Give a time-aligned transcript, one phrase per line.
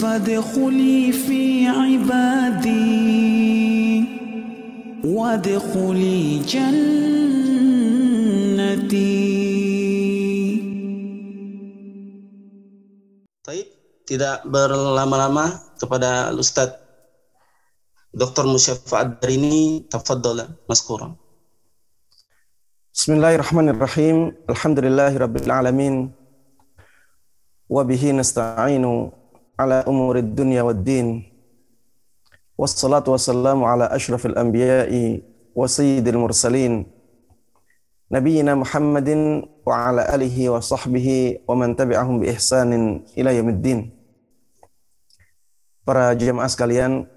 [0.00, 1.12] فادخلي
[14.04, 16.76] tidak berlama-lama kepada Ustaz
[18.12, 18.44] Dr.
[18.46, 21.23] Musyafa Adrini, tafadhol maskuran.
[22.94, 24.16] بسم الله الرحمن الرحيم
[24.54, 26.14] الحمد لله رب العالمين
[27.66, 28.86] وبه نستعين
[29.58, 31.06] على أمور الدنيا والدين
[32.54, 34.92] والصلاة والسلام على أشرف الأنبياء
[35.58, 36.86] وسيد المرسلين
[38.14, 39.10] نبينا محمد
[39.66, 41.08] وعلى آله وصحبه
[41.50, 42.70] ومن تبعهم بإحسان
[43.18, 43.80] إلى يوم الدين
[45.82, 47.10] para jemaah sekalian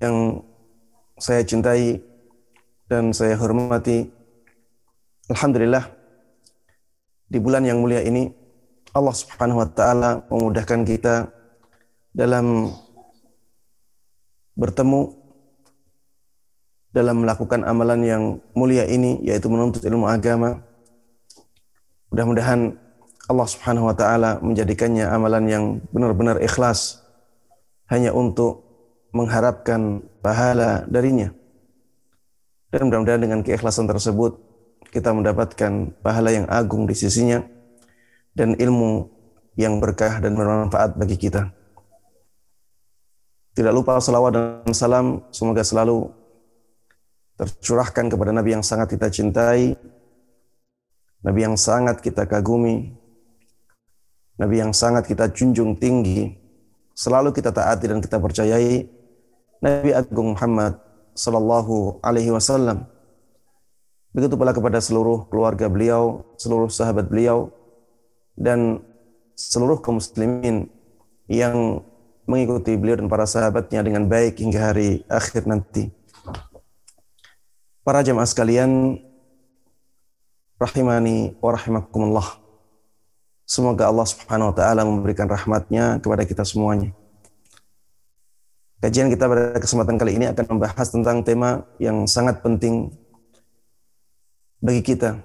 [0.00, 0.40] yang
[1.20, 2.15] saya cintai
[2.86, 4.06] dan saya hormati,
[5.26, 5.90] Alhamdulillah
[7.26, 8.30] di bulan yang mulia ini
[8.94, 11.26] Allah Subhanahu wa taala memudahkan kita
[12.14, 12.70] dalam
[14.54, 15.12] bertemu
[16.94, 18.22] dalam melakukan amalan yang
[18.56, 20.64] mulia ini yaitu menuntut ilmu agama.
[22.08, 22.72] Mudah-mudahan
[23.26, 27.02] Allah Subhanahu wa taala menjadikannya amalan yang benar-benar ikhlas
[27.90, 28.64] hanya untuk
[29.12, 31.34] mengharapkan pahala darinya.
[32.70, 34.36] Dan mudah-mudahan dengan keikhlasan tersebut
[34.90, 37.42] kita mendapatkan pahala yang agung di sisinya
[38.36, 39.08] dan ilmu
[39.56, 41.50] yang berkah dan bermanfaat bagi kita.
[43.56, 46.12] Tidak lupa salawat dan salam semoga selalu
[47.40, 49.76] tercurahkan kepada Nabi yang sangat kita cintai,
[51.24, 52.92] Nabi yang sangat kita kagumi,
[54.36, 56.36] Nabi yang sangat kita junjung tinggi,
[56.92, 58.84] selalu kita taati dan kita percayai,
[59.64, 60.76] Nabi Agung Muhammad
[61.16, 62.84] Sallallahu Alaihi Wasallam.
[64.12, 67.52] Begitu pula kepada seluruh keluarga beliau, seluruh sahabat beliau,
[68.36, 68.84] dan
[69.36, 70.68] seluruh kaum muslimin
[71.28, 71.84] yang
[72.28, 75.92] mengikuti beliau dan para sahabatnya dengan baik hingga hari akhir nanti.
[77.86, 78.98] Para jemaah sekalian,
[80.58, 82.28] rahimani wa rahimakumullah.
[83.46, 86.90] Semoga Allah Subhanahu wa taala memberikan rahmatnya kepada kita semuanya.
[88.76, 92.92] Kajian kita pada kesempatan kali ini akan membahas tentang tema yang sangat penting
[94.60, 95.16] bagi kita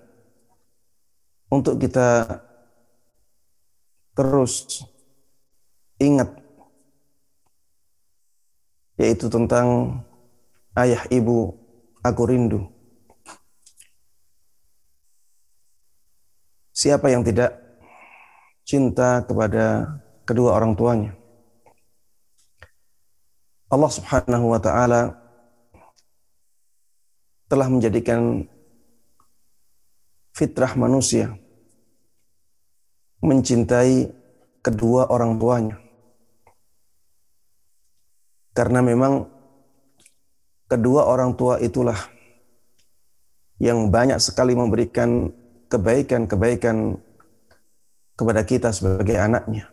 [1.51, 2.39] untuk kita
[4.16, 4.88] terus
[6.00, 6.31] ingat
[8.95, 10.00] yaitu tentang
[10.79, 11.51] ayah ibu
[12.00, 12.72] aku rindu.
[16.72, 17.51] Siapa yang tidak
[18.63, 21.20] cinta kepada kedua orang tuanya?
[23.71, 25.15] Allah Subhanahu wa taala
[27.47, 28.43] telah menjadikan
[30.35, 31.35] fitrah manusia
[33.21, 34.11] mencintai
[34.59, 35.77] kedua orang tuanya.
[38.51, 39.29] Karena memang
[40.67, 41.95] kedua orang tua itulah
[43.61, 45.31] yang banyak sekali memberikan
[45.71, 46.99] kebaikan-kebaikan
[48.19, 49.71] kepada kita sebagai anaknya.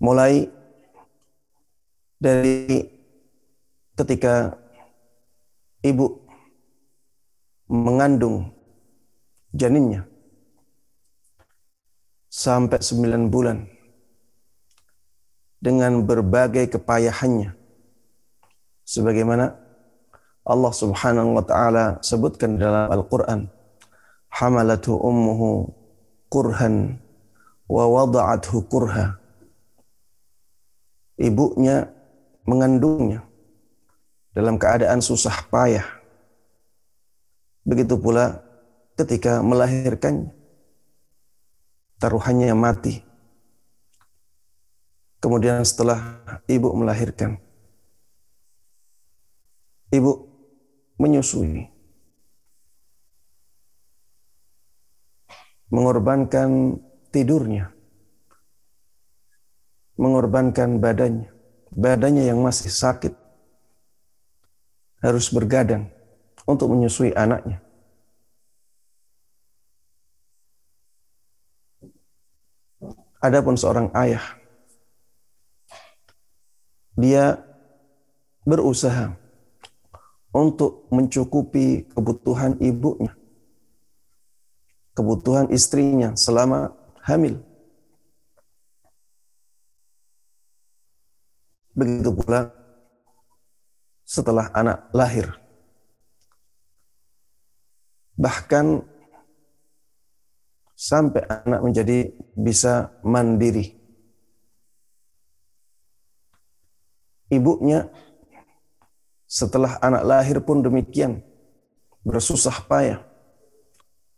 [0.00, 0.59] Mulai
[2.20, 2.84] dari
[3.96, 4.54] ketika
[5.80, 6.20] ibu
[7.72, 8.52] mengandung
[9.56, 10.04] janinnya
[12.28, 13.58] sampai sembilan bulan
[15.60, 17.56] dengan berbagai kepayahannya
[18.84, 19.56] sebagaimana
[20.44, 23.48] Allah Subhanahu wa taala sebutkan dalam Al-Qur'an
[24.30, 25.68] hamalatu ummuhu
[26.30, 26.96] kurhan
[27.66, 29.18] wa wada'athu kurha.
[31.20, 31.84] Ibunya
[32.50, 33.22] mengandungnya
[34.34, 35.86] dalam keadaan susah payah.
[37.62, 38.42] Begitu pula
[38.98, 40.34] ketika melahirkannya
[42.02, 43.06] taruhannya mati.
[45.22, 47.38] Kemudian setelah ibu melahirkan
[49.90, 50.30] ibu
[51.02, 51.66] menyusui
[55.70, 56.78] mengorbankan
[57.10, 57.74] tidurnya
[59.98, 61.29] mengorbankan badannya
[61.74, 63.14] badannya yang masih sakit
[65.00, 65.88] harus bergadang
[66.44, 67.62] untuk menyusui anaknya
[73.20, 74.24] Adapun seorang ayah
[76.96, 77.36] dia
[78.48, 79.12] berusaha
[80.32, 83.12] untuk mencukupi kebutuhan ibunya,
[84.96, 86.72] kebutuhan istrinya selama
[87.04, 87.44] hamil.
[91.80, 92.52] Begitu pula
[94.04, 95.32] setelah anak lahir.
[98.20, 98.84] Bahkan
[100.80, 103.76] sampai anak menjadi bisa mandiri.
[107.30, 107.86] Ibunya
[109.28, 111.22] setelah anak lahir pun demikian
[112.02, 113.00] bersusah payah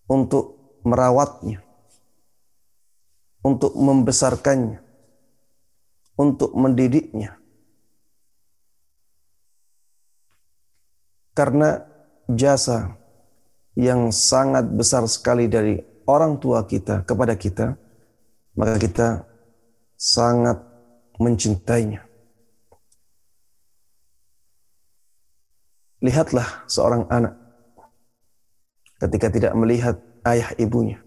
[0.07, 1.61] untuk merawatnya,
[3.45, 4.81] untuk membesarkannya,
[6.17, 7.42] untuk mendidiknya.
[11.33, 11.81] Karena
[12.29, 12.93] jasa
[13.73, 17.73] yang sangat besar sekali dari orang tua kita kepada kita,
[18.53, 19.09] maka kita
[19.97, 20.61] sangat
[21.17, 22.05] mencintainya.
[26.03, 27.39] Lihatlah seorang anak
[28.99, 29.97] ketika tidak melihat
[30.27, 30.99] ayah ibunya.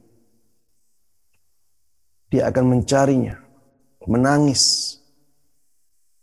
[2.31, 3.39] Dia akan mencarinya,
[4.07, 4.97] menangis,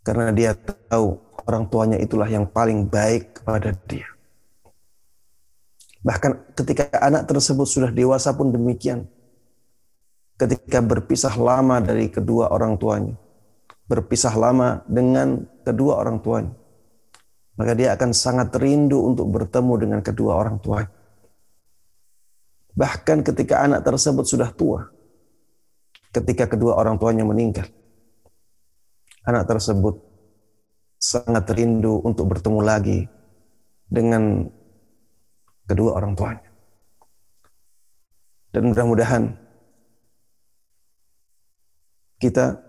[0.03, 4.07] karena dia tahu orang tuanya itulah yang paling baik kepada dia.
[6.03, 9.07] Bahkan ketika anak tersebut sudah dewasa pun demikian.
[10.35, 13.15] Ketika berpisah lama dari kedua orang tuanya,
[13.87, 16.51] berpisah lama dengan kedua orang tuanya,
[17.55, 20.91] maka dia akan sangat rindu untuk bertemu dengan kedua orang tuanya.
[22.75, 24.91] Bahkan ketika anak tersebut sudah tua,
[26.11, 27.71] ketika kedua orang tuanya meninggal,
[29.23, 29.99] anak tersebut
[30.99, 33.01] sangat rindu untuk bertemu lagi
[33.91, 34.47] dengan
[35.67, 36.51] kedua orang tuanya.
[38.53, 39.33] Dan mudah-mudahan
[42.21, 42.61] kita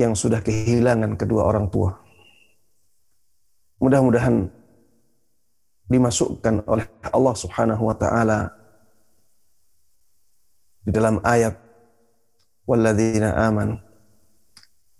[0.00, 1.92] yang sudah kehilangan kedua orang tua,
[3.78, 4.48] mudah-mudahan
[5.90, 8.54] dimasukkan oleh Allah Subhanahu wa taala
[10.86, 11.58] di dalam ayat
[12.64, 13.89] walladzina amanu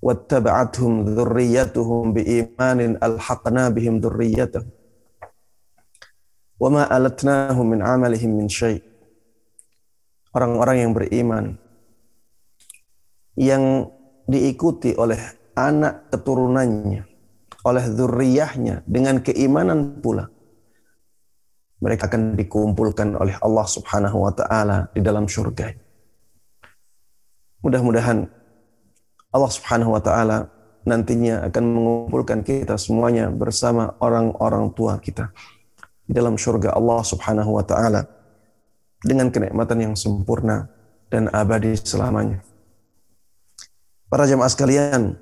[0.05, 4.69] واتبعتهم ذريتهم بإيمان ألحقنا بهم ذريتهم
[6.61, 8.81] وما ألتناهم من عملهم من شيء
[10.35, 11.45] orang-orang yang beriman
[13.39, 13.87] yang
[14.27, 15.17] diikuti oleh
[15.55, 17.07] anak keturunannya
[17.65, 20.27] oleh zurriyahnya dengan keimanan pula
[21.79, 25.71] mereka akan dikumpulkan oleh Allah Subhanahu wa taala di dalam surga
[27.63, 28.27] mudah-mudahan
[29.30, 30.50] Allah Subhanahu wa taala
[30.82, 35.30] nantinya akan mengumpulkan kita semuanya bersama orang-orang tua kita
[36.02, 38.10] di dalam surga Allah Subhanahu wa taala
[38.98, 40.66] dengan kenikmatan yang sempurna
[41.06, 42.42] dan abadi selamanya.
[44.10, 45.14] Para jemaah sekalian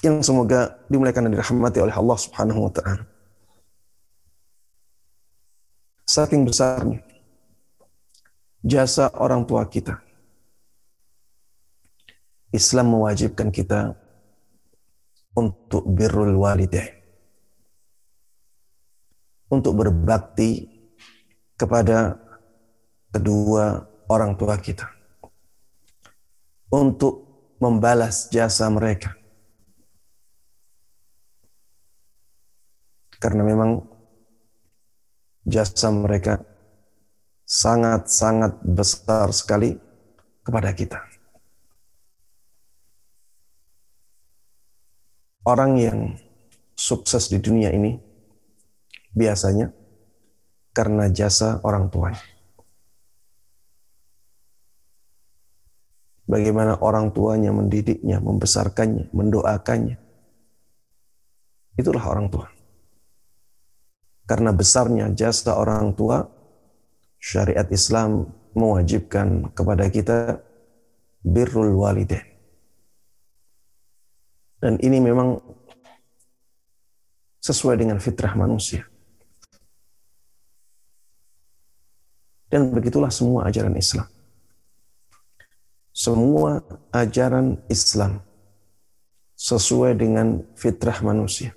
[0.00, 3.04] yang semoga dimuliakan dan dirahmati oleh Allah Subhanahu wa taala.
[6.08, 7.04] Saking besarnya
[8.64, 10.07] jasa orang tua kita
[12.48, 13.92] Islam mewajibkan kita
[15.36, 16.96] untuk birrul walidain.
[19.48, 20.68] Untuk berbakti
[21.56, 22.16] kepada
[23.12, 24.88] kedua orang tua kita.
[26.68, 27.28] Untuk
[27.60, 29.16] membalas jasa mereka.
[33.18, 33.82] Karena memang
[35.48, 36.44] jasa mereka
[37.48, 39.80] sangat-sangat besar sekali
[40.44, 41.17] kepada kita.
[45.48, 45.98] Orang yang
[46.76, 47.96] sukses di dunia ini
[49.16, 49.72] biasanya
[50.76, 52.20] karena jasa orang tuanya.
[56.28, 59.96] Bagaimana orang tuanya mendidiknya, membesarkannya, mendoakannya.
[61.80, 62.52] Itulah orang tua.
[64.28, 66.28] Karena besarnya jasa orang tua,
[67.16, 70.44] syariat Islam mewajibkan kepada kita
[71.24, 72.37] birrul walidain
[74.58, 75.38] dan ini memang
[77.38, 78.82] sesuai dengan fitrah manusia.
[82.48, 84.08] Dan begitulah semua ajaran Islam.
[85.92, 88.24] Semua ajaran Islam
[89.36, 91.54] sesuai dengan fitrah manusia.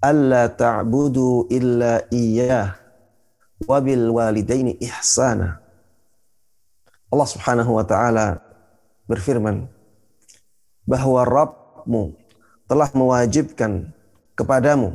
[0.00, 2.72] alla ta'budu illa iyyah
[3.66, 5.60] wa bil walidaini ihsana."
[7.10, 8.38] Allah Subhanahu wa taala
[9.06, 9.66] berfirman
[10.86, 12.14] bahwa Rabbmu
[12.70, 13.90] telah mewajibkan
[14.38, 14.94] kepadamu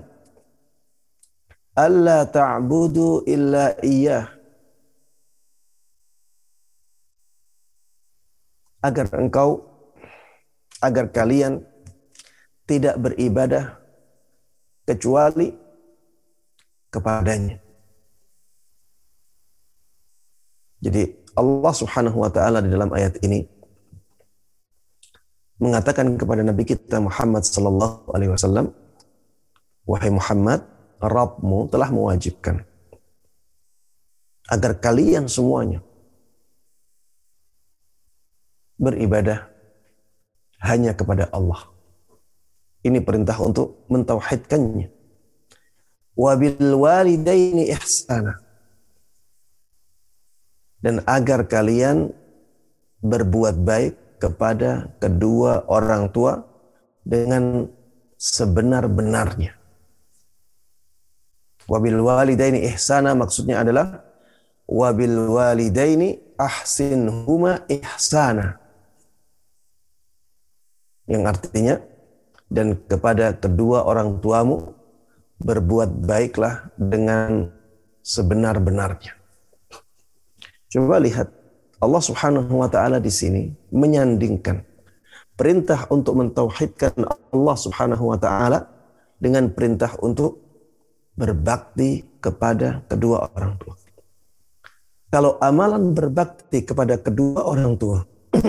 [1.76, 4.32] alla ta'budu illa iyyah
[8.80, 9.60] agar engkau
[10.80, 11.60] agar kalian
[12.64, 13.76] tidak beribadah
[14.88, 15.52] kecuali
[16.94, 17.60] kepadanya.
[20.80, 21.04] Jadi
[21.36, 23.42] Allah Subhanahu wa taala di dalam ayat ini
[25.58, 28.70] mengatakan kepada Nabi kita Muhammad sallallahu alaihi wasallam,
[29.90, 30.62] "Wahai Muhammad,
[31.02, 32.64] Rabbmu telah mewajibkan
[34.46, 35.82] agar kalian semuanya
[38.78, 39.50] beribadah
[40.62, 41.68] hanya kepada Allah.
[42.86, 44.94] Ini perintah untuk mentauhidkannya.
[46.16, 48.38] Wabil walidaini ihsana.
[50.78, 52.14] Dan agar kalian
[53.02, 56.46] berbuat baik kepada kedua orang tua
[57.02, 57.66] dengan
[58.22, 59.65] sebenar-benarnya.
[61.66, 64.06] Wabil walidaini ihsana maksudnya adalah
[64.70, 68.62] wabil walidaini ahsinhuma ihsana
[71.10, 71.82] yang artinya
[72.50, 74.74] dan kepada kedua orang tuamu
[75.42, 77.50] berbuat baiklah dengan
[78.06, 79.18] sebenar-benarnya.
[80.70, 81.30] Coba lihat
[81.82, 84.62] Allah Subhanahu wa taala di sini menyandingkan
[85.36, 86.94] perintah untuk mentauhidkan
[87.34, 88.70] Allah Subhanahu wa taala
[89.20, 90.45] dengan perintah untuk
[91.16, 93.76] berbakti kepada kedua orang tua.
[95.12, 98.04] Kalau amalan berbakti kepada kedua orang tua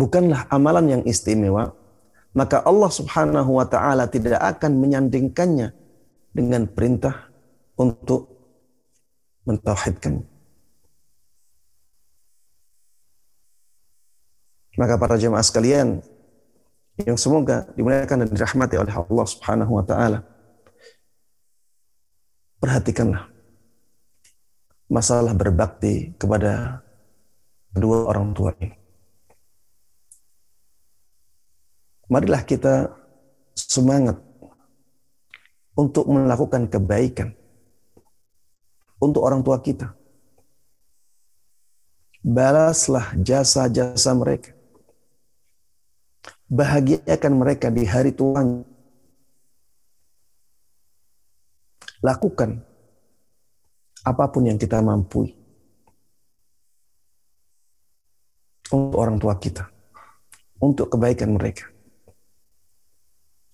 [0.00, 1.72] bukanlah amalan yang istimewa,
[2.36, 5.72] maka Allah Subhanahu wa taala tidak akan menyandingkannya
[6.36, 7.32] dengan perintah
[7.80, 8.28] untuk
[9.48, 10.22] mentauhidkan.
[14.78, 16.00] Maka para jemaah sekalian
[17.00, 20.22] yang semoga dimuliakan dan dirahmati oleh Allah Subhanahu wa taala.
[22.60, 23.24] Perhatikanlah
[24.92, 26.84] masalah berbakti kepada
[27.72, 28.80] kedua orang tua ini.
[32.10, 32.90] marilah kita
[33.54, 34.18] semangat
[35.78, 37.30] untuk melakukan kebaikan
[38.98, 39.94] untuk orang tua kita.
[42.20, 44.52] Balaslah jasa-jasa mereka.
[46.50, 48.66] Bahagiakan mereka di hari Tuhan.
[52.00, 52.64] Lakukan
[54.00, 55.28] apa pun yang kita mampu
[58.70, 59.66] untuk orang tua kita,
[60.62, 61.66] untuk kebaikan mereka.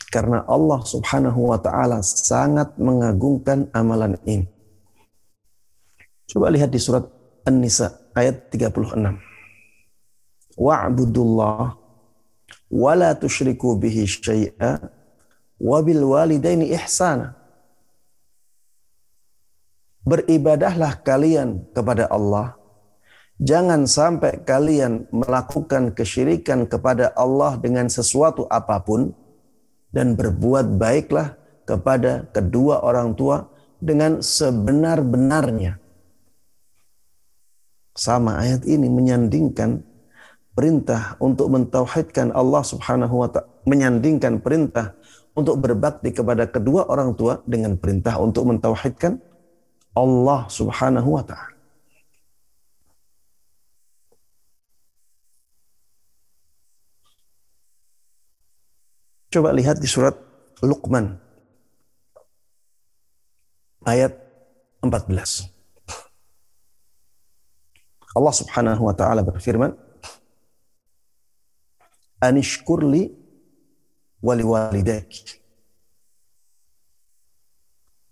[0.06, 4.46] Karena Allah subhanahu wa ta'ala sangat mengagungkan amalan ini.
[6.30, 7.04] Coba lihat di surat
[7.44, 8.96] An-Nisa ayat 36.
[10.56, 11.76] Wa'budullah
[12.70, 14.80] wa la tushriku bihi syai'a
[15.60, 17.45] wa bil walidaini ihsana.
[20.06, 22.54] Beribadahlah kalian kepada Allah.
[23.42, 29.12] Jangan sampai kalian melakukan kesyirikan kepada Allah dengan sesuatu apa pun
[29.92, 31.36] dan berbuat baiklah
[31.66, 33.50] kepada kedua orang tua
[33.82, 35.76] dengan sebenar-benarnya.
[37.92, 39.84] Sama ayat ini menyandingkan
[40.56, 44.96] perintah untuk mentauhidkan Allah Subhanahu wa taala, menyandingkan perintah
[45.36, 49.20] untuk berbakti kepada kedua orang tua dengan perintah untuk mentauhidkan
[49.96, 51.56] Allah Subhanahu wa taala.
[59.32, 60.16] Coba lihat di surat
[60.60, 61.16] Luqman
[63.88, 64.12] ayat
[64.84, 65.48] 14.
[68.16, 69.76] Allah Subhanahu wa taala berfirman,
[72.20, 73.12] "Anishkurli
[74.24, 75.45] wali walidaki."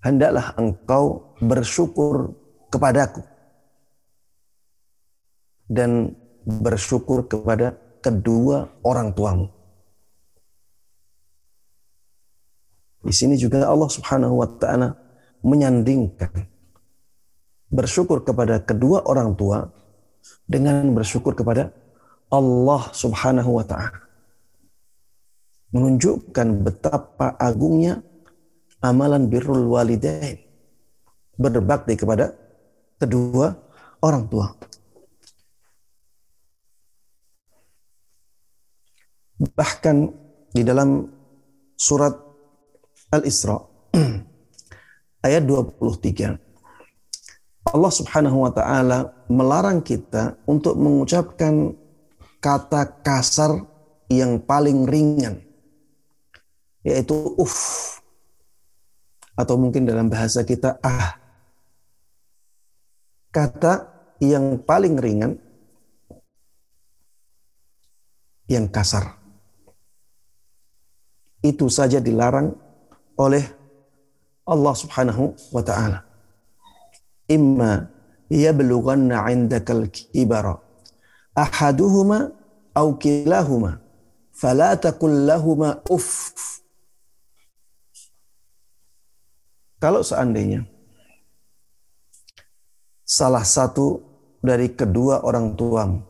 [0.05, 2.37] Hendaklah engkau bersyukur
[2.69, 3.25] kepadaku
[5.65, 6.13] dan
[6.45, 7.73] bersyukur kepada
[8.05, 9.49] kedua orang tuamu.
[13.01, 14.93] Di sini juga Allah Subhanahu wa taala
[15.41, 16.53] menyandingkan
[17.73, 19.73] bersyukur kepada kedua orang tua
[20.45, 21.73] dengan bersyukur kepada
[22.29, 24.05] Allah Subhanahu wa taala.
[25.73, 28.05] Menunjukkan betapa agungnya
[28.85, 30.45] amalan birrul walidain.
[31.35, 32.37] Berbakti kepada
[33.01, 33.57] kedua
[34.05, 34.53] orang tua.
[39.41, 39.97] Bahkan
[40.55, 41.11] di dalam
[41.75, 42.15] surat
[43.11, 43.59] Al-Isra
[45.27, 51.75] ayat 23 Allah Subhanahu wa taala melarang kita untuk mengucapkan
[52.39, 53.67] kata kasar
[54.07, 55.43] yang paling ringan
[56.87, 57.99] yaitu uf
[59.35, 61.19] atau mungkin dalam bahasa kita ah
[63.35, 63.91] kata
[64.23, 65.35] yang paling ringan
[68.47, 69.19] yang kasar
[71.45, 72.55] itu saja dilarang
[73.21, 73.45] oleh
[74.45, 76.05] Allah Subhanahu wa taala.
[77.29, 77.89] Imma
[78.29, 80.61] yablughanna 'indakal kibara
[81.37, 82.33] ahaduhuma
[82.77, 83.81] aw kilahuma
[84.33, 86.54] fala taqul lahumā uff.
[89.85, 90.65] Kalau seandainya
[93.05, 94.01] salah satu
[94.41, 96.01] dari kedua orang tuamu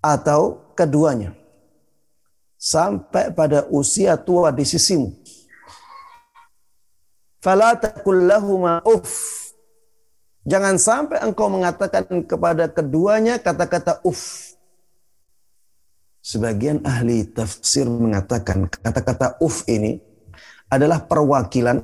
[0.00, 1.36] atau keduanya
[2.56, 5.12] sampai pada usia tua di sisimu.
[7.44, 7.76] Fala
[8.88, 9.12] uff.
[10.48, 14.56] Jangan sampai engkau mengatakan kepada keduanya kata-kata uff.
[16.24, 20.13] Sebagian ahli tafsir mengatakan kata-kata uff ini
[20.74, 21.78] adalah perwakilan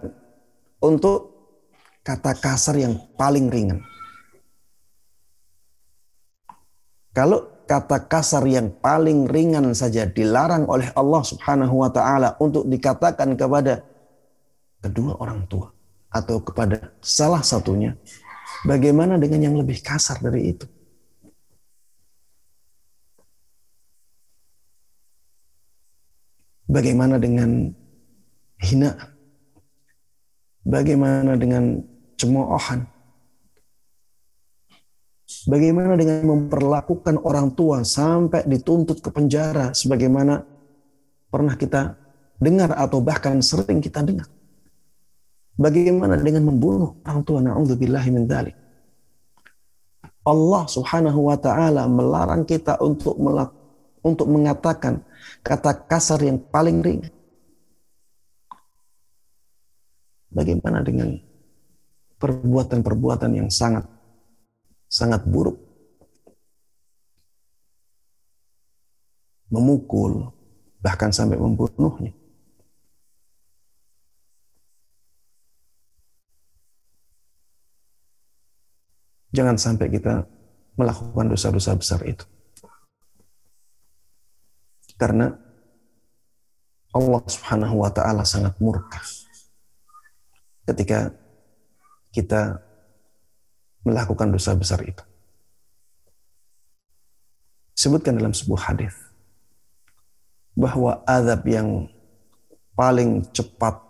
[0.82, 1.30] untuk
[2.02, 3.78] kata kasar yang paling ringan.
[7.14, 13.38] Kalau kata kasar yang paling ringan saja dilarang oleh Allah Subhanahu wa taala untuk dikatakan
[13.38, 13.82] kepada
[14.82, 15.71] kedua orang tua
[16.10, 17.95] atau kepada salah satunya,
[18.67, 20.67] bagaimana dengan yang lebih kasar dari itu?
[26.71, 27.75] Bagaimana dengan
[28.60, 28.96] hina?
[30.60, 31.80] Bagaimana dengan
[32.20, 32.84] cemoohan?
[35.49, 40.44] Bagaimana dengan memperlakukan orang tua sampai dituntut ke penjara sebagaimana
[41.32, 41.96] pernah kita
[42.36, 44.28] dengar atau bahkan sering kita dengar.
[45.60, 48.56] Bagaimana dengan membunuh orang tua na'udzubillahi min dzalik.
[50.25, 53.16] Allah Subhanahu wa taala melarang kita untuk
[54.00, 55.04] untuk mengatakan
[55.44, 57.12] kata kasar yang paling ringan.
[60.30, 61.19] Bagaimana dengan
[62.21, 63.88] perbuatan-perbuatan yang sangat
[64.90, 65.56] sangat buruk.
[69.50, 70.30] Memukul,
[70.78, 72.14] bahkan sampai membunuhnya.
[79.30, 80.26] Jangan sampai kita
[80.75, 82.26] melakukan dosa-dosa besar itu.
[84.99, 85.30] Karena
[86.90, 88.99] Allah Subhanahu wa taala sangat murka
[90.71, 91.11] ketika
[92.15, 92.63] kita
[93.83, 95.02] melakukan dosa besar itu.
[97.75, 98.93] Sebutkan dalam sebuah hadis
[100.52, 101.89] bahwa azab yang
[102.76, 103.80] paling cepat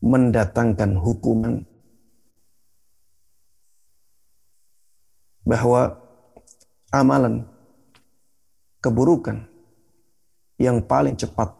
[0.00, 1.62] mendatangkan hukuman
[5.46, 5.94] bahwa
[6.90, 7.46] amalan
[8.80, 9.46] keburukan
[10.58, 11.52] yang paling cepat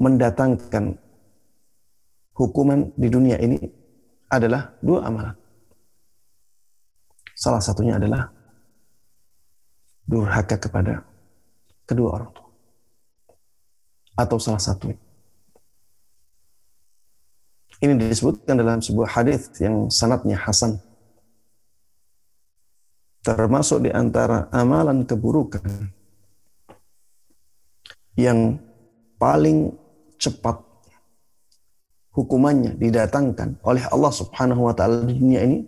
[0.00, 0.98] mendatangkan
[2.34, 3.58] hukuman di dunia ini
[4.28, 5.36] adalah dua amalan.
[7.34, 8.30] Salah satunya adalah
[10.06, 11.02] durhaka kepada
[11.86, 12.50] kedua orang tua.
[14.14, 14.94] Atau salah satu.
[17.82, 20.78] Ini disebutkan dalam sebuah hadis yang sanatnya hasan.
[23.24, 25.64] Termasuk di antara amalan keburukan
[28.14, 28.62] yang
[29.20, 29.74] paling
[30.16, 30.63] cepat
[32.14, 35.58] hukumannya didatangkan oleh Allah Subhanahu wa taala di dunia ini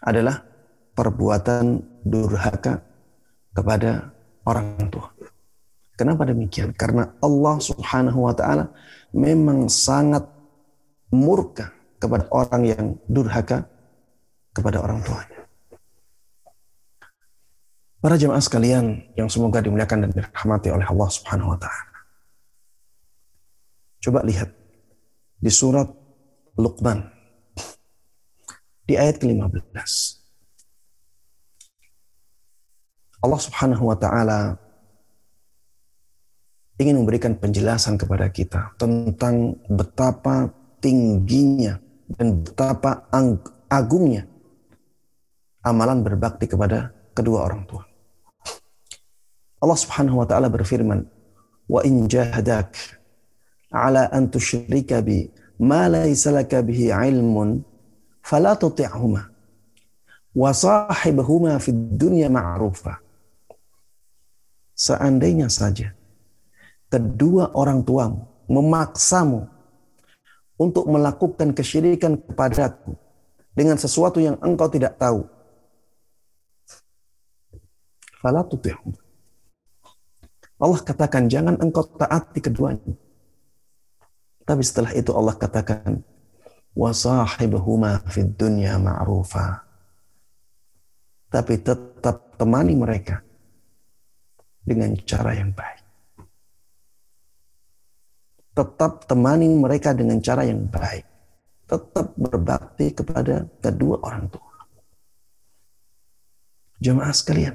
[0.00, 0.40] adalah
[0.96, 2.80] perbuatan durhaka
[3.52, 4.08] kepada
[4.48, 5.12] orang tua.
[6.00, 6.72] Kenapa demikian?
[6.72, 8.72] Karena Allah Subhanahu wa taala
[9.12, 10.24] memang sangat
[11.12, 13.68] murka kepada orang yang durhaka
[14.56, 15.44] kepada orang tuanya.
[18.00, 21.92] Para jemaah sekalian yang semoga dimuliakan dan dirahmati oleh Allah Subhanahu wa taala.
[24.00, 24.48] Coba lihat
[25.40, 25.88] di surat
[26.60, 27.00] Luqman
[28.84, 29.92] di ayat ke-15.
[33.20, 34.56] Allah Subhanahu wa taala
[36.80, 40.48] ingin memberikan penjelasan kepada kita tentang betapa
[40.80, 41.76] tingginya
[42.16, 43.08] dan betapa
[43.68, 44.24] agungnya
[45.64, 47.84] amalan berbakti kepada kedua orang tua.
[49.60, 51.04] Allah Subhanahu wa taala berfirman,
[51.68, 52.99] "Wa in jahadak
[53.70, 55.30] ala an tusyrika bi
[55.62, 57.62] ma laysa laka bihi ilmun
[58.20, 59.22] fala tuti'huma
[60.34, 62.98] wa sahibhuma fid dunya ma'rufa."
[64.74, 65.94] Seandainya saja
[66.90, 69.46] kedua orang tuamu memaksamu
[70.60, 72.98] untuk melakukan kesyirikan kepadaku
[73.54, 75.24] dengan sesuatu yang engkau tidak tahu.
[78.20, 78.44] Fala
[80.60, 82.92] Allah katakan jangan engkau taati keduanya.
[84.50, 86.02] Tapi setelah itu Allah katakan
[86.74, 89.62] wasahibhuma fid dunya ma'rufa.
[91.30, 93.22] Tapi tetap temani mereka
[94.66, 95.86] dengan cara yang baik.
[98.58, 101.06] Tetap temani mereka dengan cara yang baik.
[101.70, 104.66] Tetap berbakti kepada kedua orang tua.
[106.82, 107.54] Jemaah sekalian,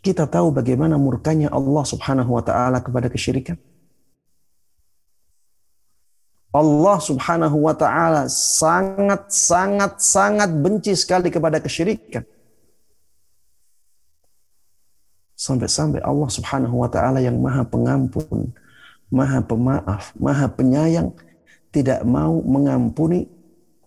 [0.00, 3.60] kita tahu bagaimana murkanya Allah Subhanahu wa taala kepada kesyirikan.
[6.50, 12.26] Allah Subhanahu wa taala sangat sangat sangat benci sekali kepada kesyirikan.
[15.38, 18.50] Sampai-sampai Allah Subhanahu wa taala yang Maha Pengampun,
[19.08, 21.14] Maha Pemaaf, Maha Penyayang
[21.70, 23.30] tidak mau mengampuni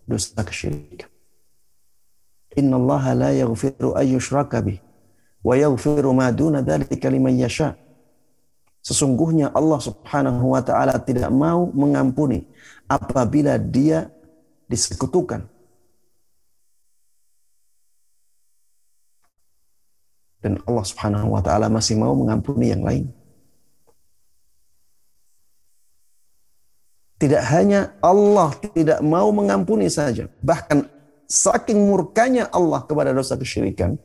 [0.08, 1.12] dosa kesyirikan.
[2.56, 4.64] Inna Allah la yaghfiru ayyushraka
[5.44, 7.76] wa yaghfiru ma duna dzalika liman yasha.
[8.84, 12.44] Sesungguhnya Allah Subhanahu wa taala tidak mau mengampuni
[12.84, 14.12] apabila dia
[14.68, 15.48] disekutukan.
[20.44, 23.08] Dan Allah Subhanahu wa taala masih mau mengampuni yang lain.
[27.24, 30.92] Tidak hanya Allah tidak mau mengampuni saja, bahkan
[31.24, 33.96] saking murkanya Allah kepada dosa kesyirikan,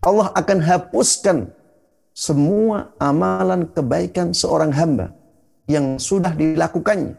[0.00, 1.52] Allah akan hapuskan
[2.18, 5.14] semua amalan kebaikan seorang hamba
[5.70, 7.14] yang sudah dilakukannya.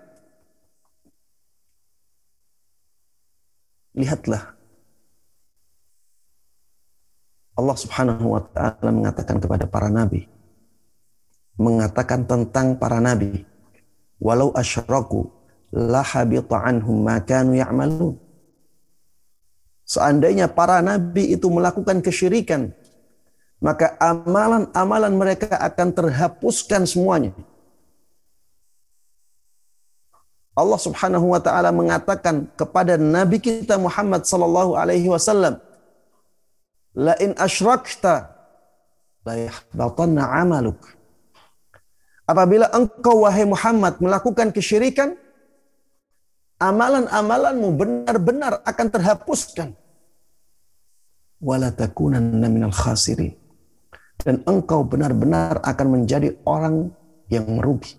[3.95, 4.59] Lihatlah.
[7.55, 10.23] Allah Subhanahu wa taala mengatakan kepada para nabi
[11.59, 13.43] mengatakan tentang para nabi
[14.15, 15.27] walau asyraku
[15.75, 18.15] la habita anhum ma kanu ya'malun
[19.89, 22.77] Seandainya para nabi itu melakukan kesyirikan,
[23.59, 27.35] maka amalan-amalan mereka akan terhapuskan semuanya.
[30.55, 35.59] Allah Subhanahu wa taala mengatakan kepada nabi kita Muhammad sallallahu alaihi wasallam,
[36.95, 38.31] "La in asyrakta
[39.23, 40.79] la yahbatanna 'amaluk."
[42.27, 45.15] Apabila engkau wahai Muhammad melakukan kesyirikan,
[46.59, 49.69] amalan-amalanmu benar-benar akan terhapuskan.
[51.39, 53.48] Wala takunanna minal khasirin.
[54.19, 56.91] Dan engkau benar-benar akan menjadi orang
[57.31, 57.95] yang merugi.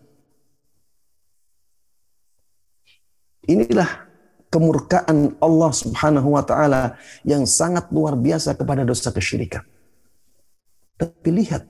[3.48, 3.88] Inilah
[4.52, 9.64] kemurkaan Allah Subhanahu wa taala yang sangat luar biasa kepada dosa kesyirikan.
[11.00, 11.64] Tapi lihat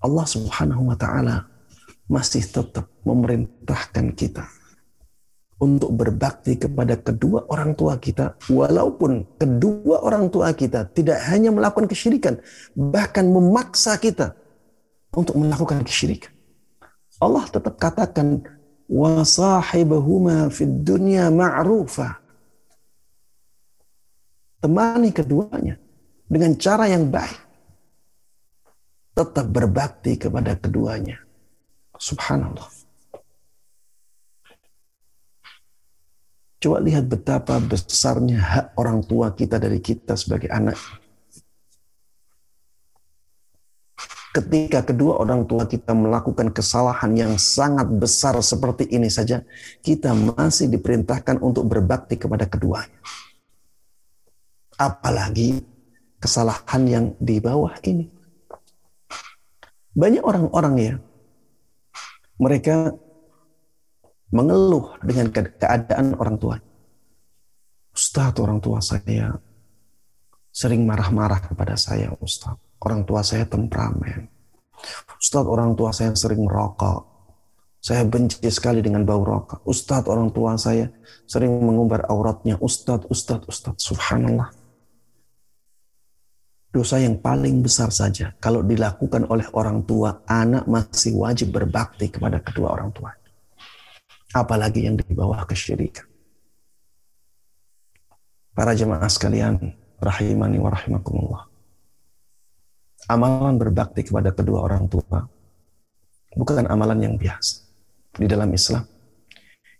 [0.00, 1.44] Allah Subhanahu wa taala
[2.08, 4.48] masih tetap memerintahkan kita
[5.58, 11.90] untuk berbakti kepada kedua orang tua kita walaupun kedua orang tua kita tidak hanya melakukan
[11.90, 12.38] kesyirikan
[12.78, 14.38] bahkan memaksa kita
[15.14, 16.32] untuk melakukan kesyirikan.
[17.18, 18.46] Allah tetap katakan
[18.86, 22.22] wasahibahuma fid dunya ma'rufa.
[24.58, 25.78] Temani keduanya
[26.26, 27.46] dengan cara yang baik.
[29.14, 31.18] Tetap berbakti kepada keduanya.
[31.98, 32.77] Subhanallah.
[36.58, 40.74] Coba lihat betapa besarnya hak orang tua kita dari kita sebagai anak.
[44.34, 49.46] Ketika kedua orang tua kita melakukan kesalahan yang sangat besar seperti ini saja,
[49.82, 52.98] kita masih diperintahkan untuk berbakti kepada keduanya.
[54.78, 55.62] Apalagi
[56.18, 58.10] kesalahan yang di bawah ini.
[59.94, 60.94] Banyak orang-orang ya
[62.38, 62.94] mereka
[64.32, 66.56] mengeluh dengan keadaan orang tua.
[67.92, 69.34] Ustaz, orang tua saya
[70.52, 72.54] sering marah-marah kepada saya, Ustaz.
[72.78, 74.30] Orang tua saya temperamen.
[75.18, 77.18] Ustaz, orang tua saya sering merokok.
[77.78, 79.66] Saya benci sekali dengan bau rokok.
[79.66, 80.90] Ustaz, orang tua saya
[81.26, 82.58] sering mengumbar auratnya.
[82.58, 83.74] Ustaz, Ustaz, Ustaz.
[83.78, 84.50] Subhanallah.
[86.68, 92.38] dosa yang paling besar saja kalau dilakukan oleh orang tua, anak masih wajib berbakti kepada
[92.44, 93.10] kedua orang tua.
[94.36, 96.04] Apalagi yang di bawah kesyirikan.
[98.52, 101.42] Para jemaah sekalian, rahimani wa rahimakumullah.
[103.08, 105.24] Amalan berbakti kepada kedua orang tua
[106.36, 107.64] bukan amalan yang biasa
[108.18, 108.84] di dalam Islam.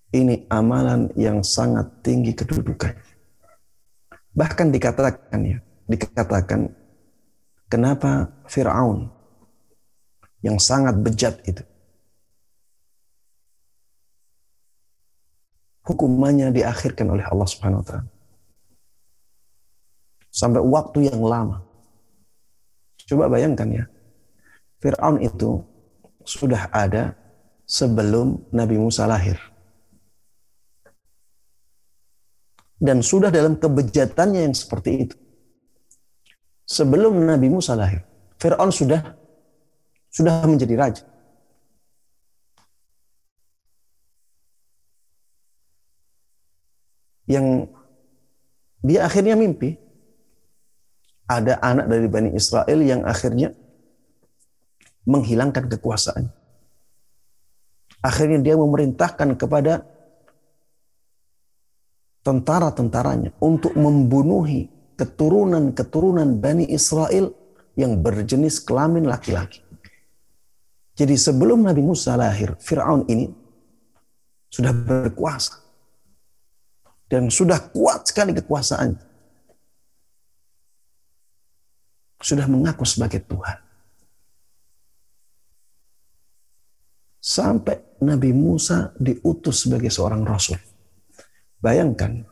[0.09, 2.97] Ini amalan yang sangat tinggi kedudukan.
[4.33, 6.73] Bahkan dikatakan ya, dikatakan
[7.69, 9.13] kenapa Firaun
[10.41, 11.61] yang sangat bejat itu
[15.89, 18.09] hukumannya diakhirkan oleh Allah Subhanahu wa taala.
[20.29, 21.65] Sampai waktu yang lama.
[23.09, 23.85] Coba bayangkan ya.
[24.79, 25.65] Firaun itu
[26.29, 27.17] sudah ada
[27.65, 29.41] sebelum Nabi Musa lahir.
[32.79, 35.17] Dan sudah dalam kebejatannya yang seperti itu.
[36.69, 38.05] Sebelum Nabi Musa lahir,
[38.39, 39.03] Fir'aun sudah
[40.13, 41.03] sudah menjadi raja.
[47.29, 47.69] Yang
[48.81, 49.77] dia akhirnya mimpi
[51.29, 53.53] ada anak dari Bani Israel yang akhirnya
[55.05, 56.33] menghilangkan kekuasaan.
[58.01, 59.85] Akhirnya dia memerintahkan kepada
[62.25, 67.33] tentara-tentaranya untuk membunuhi keturunan-keturunan Bani Israel
[67.77, 69.63] yang berjenis kelamin laki-laki.
[70.99, 73.31] Jadi sebelum Nabi Musa lahir, Fir'aun ini
[74.51, 75.68] sudah berkuasa.
[77.09, 78.95] Dan sudah kuat sekali kekuasaan.
[82.21, 83.69] Sudah mengaku sebagai Tuhan.
[87.29, 90.57] sampai Nabi Musa diutus sebagai seorang rasul.
[91.61, 92.25] Bayangkan,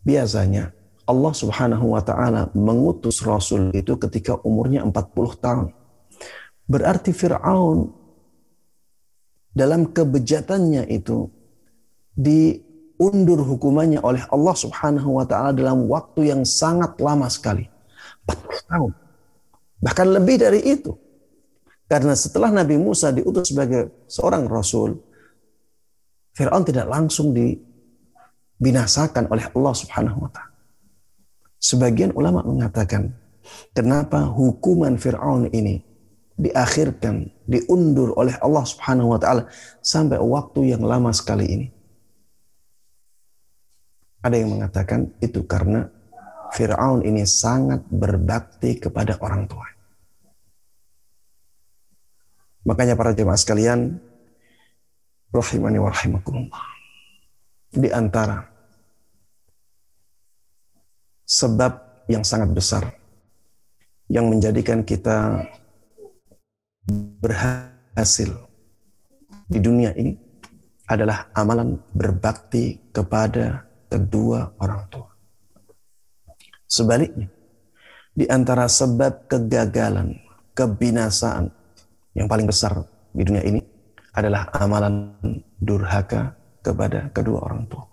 [0.00, 0.72] biasanya
[1.04, 5.68] Allah Subhanahu wa taala mengutus rasul itu ketika umurnya 40 tahun.
[6.64, 7.92] Berarti Firaun
[9.52, 11.28] dalam kebejatannya itu
[12.98, 17.70] diundur hukumannya oleh Allah Subhanahu wa taala dalam waktu yang sangat lama sekali.
[18.26, 18.90] 40 tahun.
[19.78, 20.98] Bahkan lebih dari itu.
[21.86, 24.98] Karena setelah Nabi Musa diutus sebagai seorang rasul,
[26.34, 30.58] Fir'aun tidak langsung dibinasakan oleh Allah Subhanahu wa taala.
[31.62, 33.14] Sebagian ulama mengatakan,
[33.78, 35.86] kenapa hukuman Fir'aun ini
[36.34, 39.46] diakhirkan, diundur oleh Allah Subhanahu wa taala
[39.78, 41.77] sampai waktu yang lama sekali ini.
[44.18, 45.86] Ada yang mengatakan itu karena
[46.50, 49.68] Fir'aun ini sangat berbakti kepada orang tua.
[52.66, 53.96] Makanya para jemaah sekalian,
[55.30, 56.64] rahimani wa rahimakumullah.
[57.68, 58.48] Di antara
[61.28, 62.88] sebab yang sangat besar
[64.08, 65.44] yang menjadikan kita
[67.20, 68.32] berhasil
[69.44, 70.16] di dunia ini
[70.88, 75.08] adalah amalan berbakti kepada kedua orang tua.
[76.68, 77.32] Sebaliknya,
[78.12, 80.12] di antara sebab kegagalan,
[80.52, 81.48] kebinasaan,
[82.12, 82.76] yang paling besar
[83.14, 83.60] di dunia ini
[84.12, 85.14] adalah amalan
[85.56, 87.86] durhaka kepada kedua orang tua.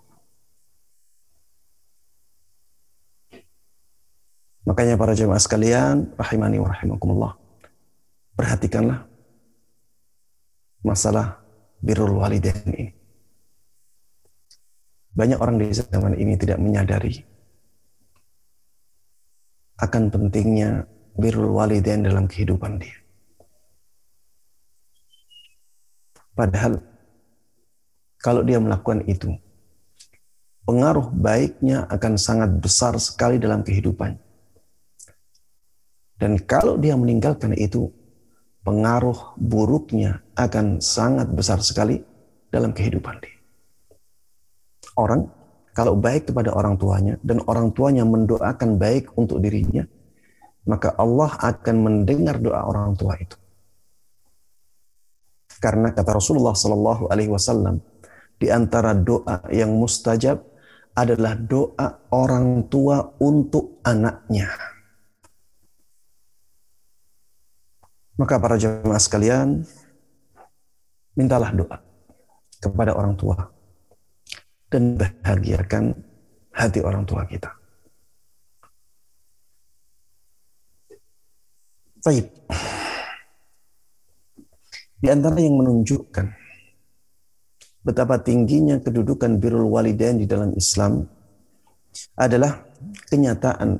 [4.66, 7.32] Makanya para jemaah sekalian, rahimani wa rahimakumullah,
[8.34, 9.06] perhatikanlah
[10.82, 11.38] masalah
[11.78, 12.95] birrul walidain ini.
[15.16, 17.16] Banyak orang di zaman ini tidak menyadari
[19.80, 20.84] akan pentingnya
[21.16, 22.96] birrul walidain dalam kehidupan dia.
[26.36, 26.76] Padahal
[28.20, 29.32] kalau dia melakukan itu,
[30.68, 34.20] pengaruh baiknya akan sangat besar sekali dalam kehidupan.
[36.16, 37.88] Dan kalau dia meninggalkan itu,
[38.64, 42.00] pengaruh buruknya akan sangat besar sekali
[42.48, 43.35] dalam kehidupan dia.
[44.96, 45.28] Orang
[45.76, 49.84] kalau baik kepada orang tuanya dan orang tuanya mendoakan baik untuk dirinya,
[50.64, 53.36] maka Allah akan mendengar doa orang tua itu.
[55.60, 57.84] Karena kata Rasulullah Sallallahu Alaihi Wasallam,
[58.40, 60.40] di antara doa yang mustajab
[60.96, 64.48] adalah doa orang tua untuk anaknya.
[68.16, 69.60] Maka para jemaah sekalian,
[71.12, 71.84] mintalah doa
[72.64, 73.55] kepada orang tua
[74.66, 75.94] dan bahagiakan
[76.50, 77.50] hati orang tua kita.
[82.02, 82.26] Baik.
[84.96, 86.26] Di antara yang menunjukkan
[87.86, 91.06] betapa tingginya kedudukan birrul walidain di dalam Islam
[92.18, 92.62] adalah
[93.10, 93.78] kenyataan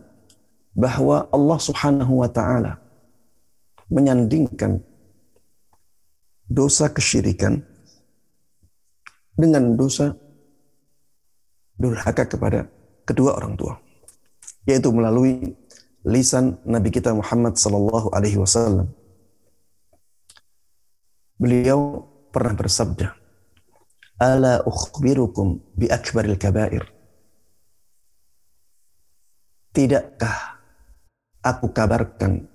[0.77, 2.79] bahwa Allah Subhanahu wa taala
[3.89, 4.83] menyandingkan
[6.47, 7.59] dosa kesyirikan
[9.35, 10.15] dengan dosa
[11.77, 12.69] durhaka kepada
[13.05, 13.77] kedua orang tua
[14.67, 15.55] yaitu melalui
[16.03, 18.91] lisan Nabi kita Muhammad sallallahu alaihi wasallam.
[21.39, 23.15] Beliau pernah bersabda
[24.19, 26.83] ala ukhbirukum bi akbaril kabair?
[29.71, 30.59] Tidakkah
[31.45, 32.49] aku kabarkan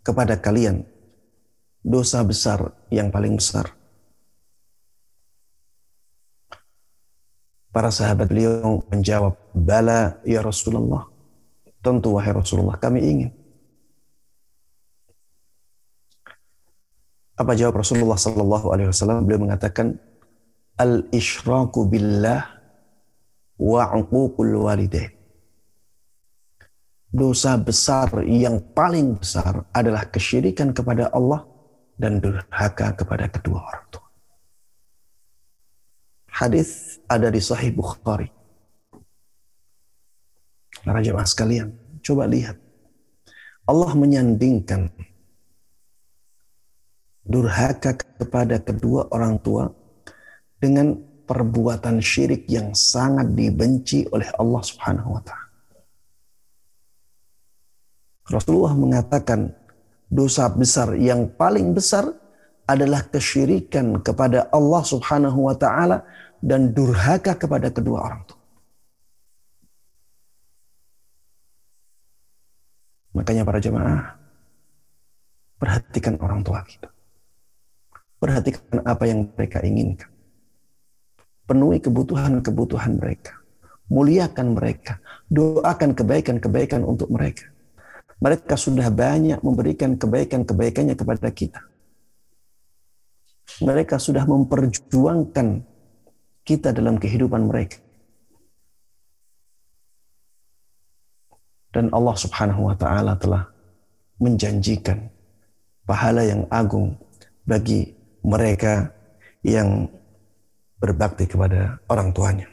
[0.00, 0.86] kepada kalian
[1.82, 3.77] dosa besar yang paling besar
[7.68, 11.04] Para sahabat beliau menjawab, Bala ya Rasulullah.
[11.84, 13.30] Tentu wahai Rasulullah, kami ingin.
[17.38, 19.22] Apa jawab Rasulullah Sallallahu Alaihi Wasallam?
[19.22, 19.94] Beliau mengatakan,
[20.74, 22.42] Al ishraku billah
[23.60, 25.14] wa uququl walidain.
[27.08, 31.46] Dosa besar yang paling besar adalah kesyirikan kepada Allah
[31.96, 34.07] dan durhaka kepada kedua orang tua.
[36.38, 38.30] Hadis ada di Sahih Bukhari.
[40.86, 42.54] Para jemaah sekalian, coba lihat.
[43.66, 44.86] Allah menyandingkan
[47.26, 49.66] durhaka kepada kedua orang tua
[50.62, 50.94] dengan
[51.26, 55.50] perbuatan syirik yang sangat dibenci oleh Allah Subhanahu wa taala.
[58.30, 59.50] Rasulullah mengatakan
[60.06, 62.14] dosa besar yang paling besar
[62.68, 66.04] adalah kesyirikan kepada Allah Subhanahu wa taala
[66.44, 68.38] dan durhaka kepada kedua orang tua.
[73.16, 74.14] Makanya para jemaah,
[75.58, 76.92] perhatikan orang tua kita.
[78.18, 80.10] Perhatikan apa yang mereka inginkan.
[81.48, 83.40] Penuhi kebutuhan-kebutuhan mereka.
[83.88, 85.00] Muliakan mereka.
[85.32, 87.48] Doakan kebaikan-kebaikan untuk mereka.
[88.18, 91.67] Mereka sudah banyak memberikan kebaikan-kebaikannya kepada kita.
[93.58, 95.64] Mereka sudah memperjuangkan
[96.44, 97.80] kita dalam kehidupan mereka.
[101.68, 103.44] Dan Allah Subhanahu wa taala telah
[104.18, 105.12] menjanjikan
[105.84, 106.96] pahala yang agung
[107.44, 107.92] bagi
[108.24, 108.88] mereka
[109.44, 109.88] yang
[110.80, 112.48] berbakti kepada orang tuanya.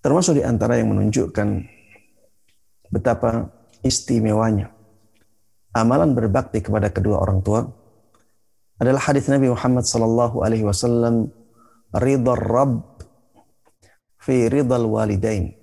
[0.00, 1.66] Termasuk di antara yang menunjukkan
[2.94, 3.50] betapa
[3.82, 4.70] istimewanya
[5.74, 7.66] amalan berbakti kepada kedua orang tua
[8.76, 11.32] adalah hadis Nabi Muhammad sallallahu alaihi wasallam
[11.96, 13.00] ridha Rabb
[14.20, 15.56] fi ridal walidain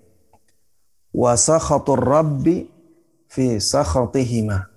[1.14, 2.66] wa sakhatur Rabbi
[3.30, 4.70] fi sakhatihima.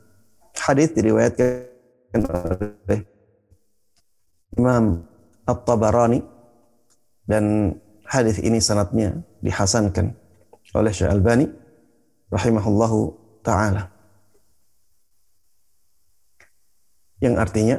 [0.57, 3.01] Hadis diriwayatkan oleh
[4.57, 5.05] Imam
[5.45, 6.25] At-Tabarani
[7.29, 7.77] dan
[8.09, 10.17] hadis ini sanatnya dihasankan
[10.75, 11.47] oleh Syekh Albani
[12.33, 13.93] rahimahullahu taala.
[17.21, 17.77] Yang artinya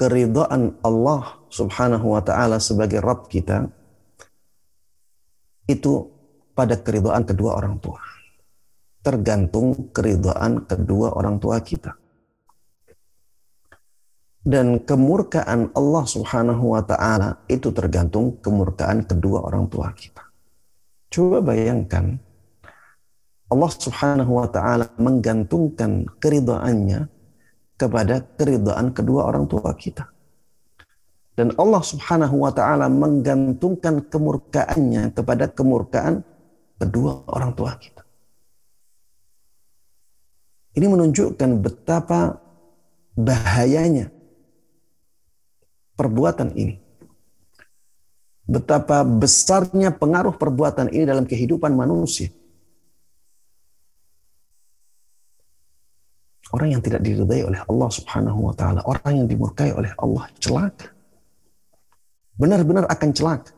[0.00, 3.68] keridhaan Allah Subhanahu wa taala sebagai Rabb kita
[5.68, 6.08] itu
[6.56, 8.00] pada keridhaan kedua orang tua.
[9.04, 11.92] Tergantung keridhaan kedua orang tua kita.
[14.40, 20.24] Dan kemurkaan Allah Subhanahu wa taala itu tergantung kemurkaan kedua orang tua kita.
[21.12, 22.16] Coba bayangkan
[23.52, 27.19] Allah Subhanahu wa taala menggantungkan keridhaannya
[27.80, 30.04] kepada keridhaan kedua orang tua kita.
[31.32, 36.20] Dan Allah Subhanahu wa taala menggantungkan kemurkaannya kepada kemurkaan
[36.76, 38.04] kedua orang tua kita.
[40.76, 42.36] Ini menunjukkan betapa
[43.16, 44.12] bahayanya
[45.96, 46.76] perbuatan ini.
[48.44, 52.28] Betapa besarnya pengaruh perbuatan ini dalam kehidupan manusia.
[56.60, 60.92] Orang yang tidak diridai oleh Allah Subhanahu wa taala, orang yang dimurkai oleh Allah celaka.
[62.36, 63.56] Benar-benar akan celaka.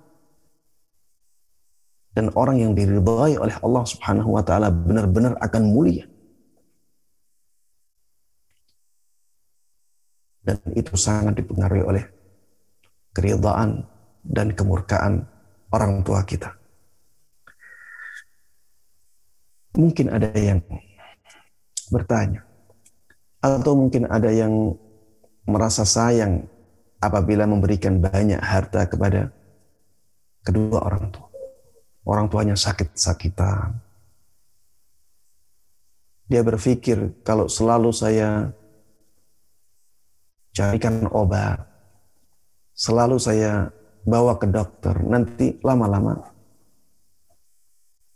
[2.15, 6.07] Dan orang yang diridai oleh Allah Subhanahu wa taala benar-benar akan mulia.
[10.47, 12.07] Dan itu sangat dipengaruhi oleh
[13.11, 13.83] keridhaan
[14.23, 15.27] dan kemurkaan
[15.75, 16.55] orang tua kita.
[19.75, 20.63] Mungkin ada yang
[21.91, 22.52] bertanya,
[23.43, 24.79] atau mungkin ada yang
[25.43, 26.47] merasa sayang
[27.03, 29.35] apabila memberikan banyak harta kepada
[30.47, 31.29] kedua orang tua.
[32.07, 33.79] Orang tuanya sakit-sakitan.
[36.31, 38.51] Dia berpikir kalau selalu saya
[40.55, 41.63] carikan obat,
[42.75, 43.71] selalu saya
[44.03, 46.31] bawa ke dokter, nanti lama-lama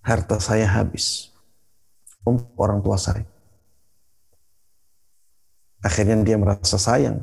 [0.06, 1.34] harta saya habis.
[2.26, 3.35] untuk orang tua saya.
[5.86, 7.22] Akhirnya dia merasa sayang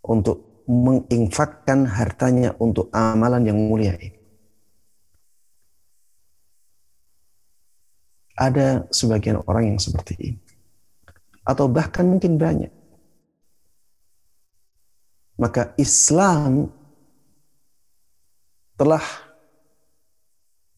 [0.00, 4.16] untuk menginfakkan hartanya untuk amalan yang mulia ini.
[8.36, 10.40] Ada sebagian orang yang seperti ini.
[11.44, 12.72] Atau bahkan mungkin banyak.
[15.36, 16.72] Maka Islam
[18.80, 19.04] telah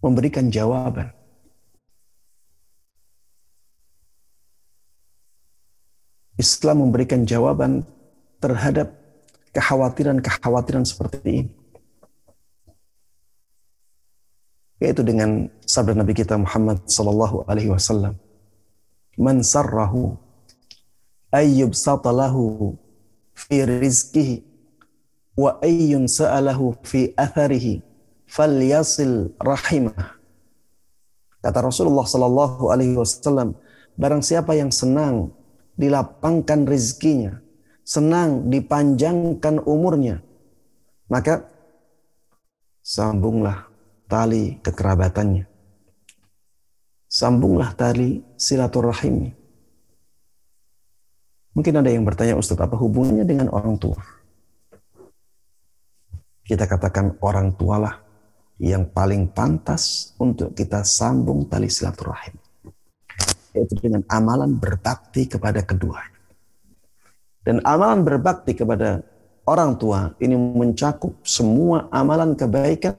[0.03, 1.18] memberikan jawaban.
[6.39, 7.83] Islam memberikan jawaban
[8.39, 8.95] terhadap
[9.51, 11.53] kekhawatiran-kekhawatiran seperti ini.
[14.79, 18.15] Yaitu dengan sabda Nabi kita Muhammad sallallahu alaihi wasallam,
[19.19, 20.15] "Man sarrahu
[21.35, 22.79] ayyub satalahu
[23.35, 24.47] fi rizqihi
[25.35, 27.83] wa ayyun sa'alahu fi atharihi
[28.31, 30.15] falyasil rahimah."
[31.43, 33.59] Kata Rasulullah sallallahu alaihi wasallam,
[33.99, 35.35] barang siapa yang senang
[35.79, 37.39] dilapangkan rizkinya,
[37.87, 40.19] senang dipanjangkan umurnya,
[41.07, 41.47] maka
[42.83, 43.71] sambunglah
[44.11, 45.47] tali kekerabatannya.
[47.09, 49.33] Sambunglah tali silaturahimnya.
[51.57, 53.97] Mungkin ada yang bertanya, Ustaz, apa hubungannya dengan orang tua?
[56.45, 58.05] Kita katakan orang tualah
[58.61, 62.37] yang paling pantas untuk kita sambung tali silaturahim
[63.59, 66.23] yaitu dengan amalan berbakti kepada keduanya.
[67.43, 69.03] Dan amalan berbakti kepada
[69.51, 72.95] orang tua ini mencakup semua amalan kebaikan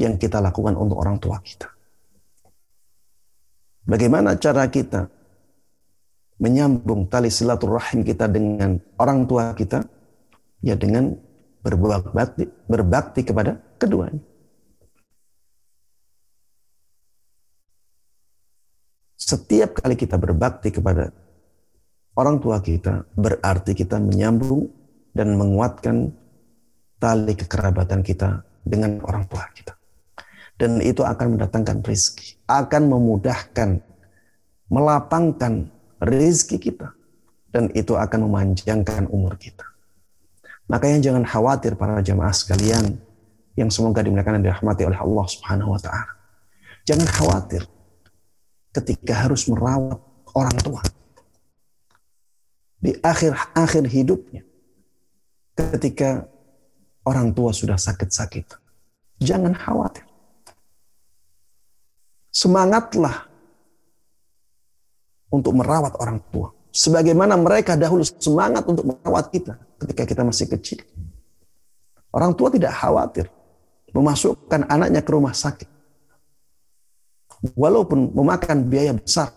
[0.00, 1.68] yang kita lakukan untuk orang tua kita.
[3.84, 5.10] Bagaimana cara kita
[6.38, 9.84] menyambung tali silaturahim kita dengan orang tua kita?
[10.62, 11.18] Ya dengan
[11.66, 14.22] berbuat bakti, berbakti kepada keduanya.
[19.32, 21.08] Setiap kali kita berbakti kepada
[22.20, 24.68] orang tua kita, berarti kita menyambung
[25.16, 26.12] dan menguatkan
[27.00, 29.72] tali kekerabatan kita dengan orang tua kita.
[30.60, 33.80] Dan itu akan mendatangkan rezeki, akan memudahkan,
[34.68, 35.72] melapangkan
[36.04, 36.92] rezeki kita.
[37.48, 39.64] Dan itu akan memanjangkan umur kita.
[40.68, 43.00] Makanya jangan khawatir para jamaah sekalian
[43.56, 46.12] yang semoga dimuliakan dan dirahmati oleh Allah Subhanahu wa taala.
[46.84, 47.64] Jangan khawatir
[48.72, 50.00] ketika harus merawat
[50.32, 50.80] orang tua.
[52.82, 54.42] Di akhir-akhir hidupnya,
[55.54, 56.26] ketika
[57.06, 58.58] orang tua sudah sakit-sakit,
[59.22, 60.02] jangan khawatir.
[62.32, 63.28] Semangatlah
[65.30, 66.50] untuk merawat orang tua.
[66.72, 70.80] Sebagaimana mereka dahulu semangat untuk merawat kita ketika kita masih kecil.
[72.08, 73.28] Orang tua tidak khawatir
[73.92, 75.68] memasukkan anaknya ke rumah sakit
[77.58, 79.34] walaupun memakan biaya besar,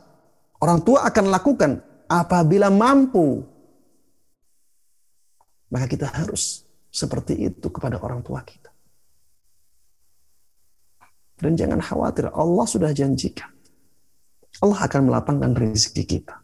[0.62, 1.72] orang tua akan lakukan
[2.06, 3.42] apabila mampu.
[5.74, 8.72] Maka kita harus seperti itu kepada orang tua kita.
[11.36, 13.52] Dan jangan khawatir, Allah sudah janjikan.
[14.64, 16.40] Allah akan melapangkan rezeki kita.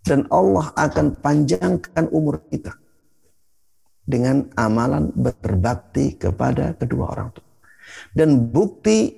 [0.00, 2.72] Dan Allah akan panjangkan umur kita.
[4.00, 7.46] Dengan amalan berbakti kepada kedua orang tua.
[8.16, 9.12] Dan bukti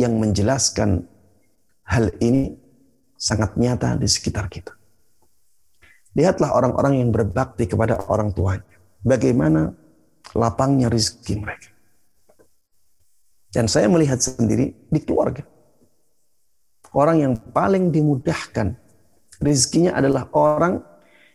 [0.00, 1.04] yang menjelaskan
[1.84, 2.56] hal ini
[3.20, 4.72] sangat nyata di sekitar kita.
[6.16, 8.66] Lihatlah orang-orang yang berbakti kepada orang tuanya.
[9.04, 9.70] Bagaimana
[10.32, 11.70] lapangnya rezeki mereka.
[13.50, 15.44] Dan saya melihat sendiri di keluarga.
[16.90, 18.74] Orang yang paling dimudahkan
[19.38, 20.82] rezekinya adalah orang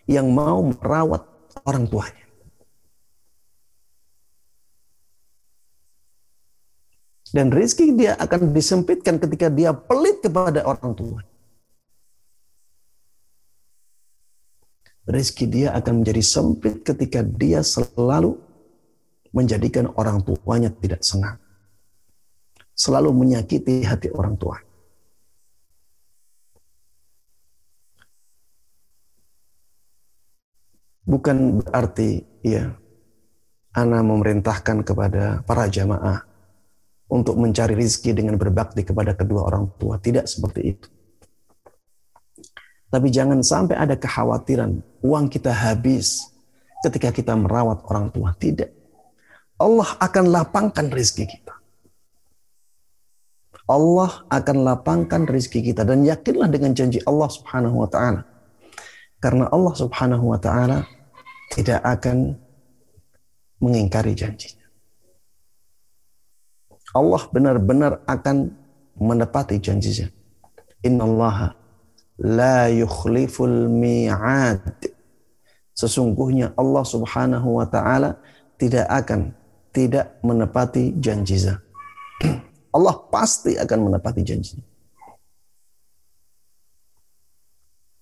[0.10, 1.24] yang mau merawat
[1.64, 2.25] orang tuanya.
[7.36, 11.20] Dan rezeki dia akan disempitkan ketika dia pelit kepada orang tua.
[15.04, 18.40] Rezeki dia akan menjadi sempit ketika dia selalu
[19.36, 21.36] menjadikan orang tuanya tidak senang.
[22.72, 24.56] Selalu menyakiti hati orang tua.
[31.04, 32.72] Bukan berarti ya,
[33.76, 36.35] Ana memerintahkan kepada para jamaah
[37.10, 40.02] untuk mencari rizki dengan berbakti kepada kedua orang tua.
[40.02, 40.88] Tidak seperti itu.
[42.90, 46.32] Tapi jangan sampai ada kekhawatiran uang kita habis
[46.86, 48.34] ketika kita merawat orang tua.
[48.34, 48.72] Tidak.
[49.62, 51.54] Allah akan lapangkan rizki kita.
[53.66, 55.86] Allah akan lapangkan rizki kita.
[55.86, 58.22] Dan yakinlah dengan janji Allah subhanahu wa ta'ala.
[59.22, 60.86] Karena Allah subhanahu wa ta'ala
[61.54, 62.38] tidak akan
[63.64, 64.65] mengingkari janjinya.
[66.96, 68.56] Allah benar-benar akan
[68.96, 70.08] menepati janjinya.
[70.80, 71.52] Innallaha
[72.24, 74.64] la yukhliful mi'ad.
[75.76, 78.16] Sesungguhnya Allah Subhanahu wa taala
[78.56, 79.36] tidak akan
[79.76, 81.60] tidak menepati janjinya.
[82.76, 84.64] Allah pasti akan menepati janjinya.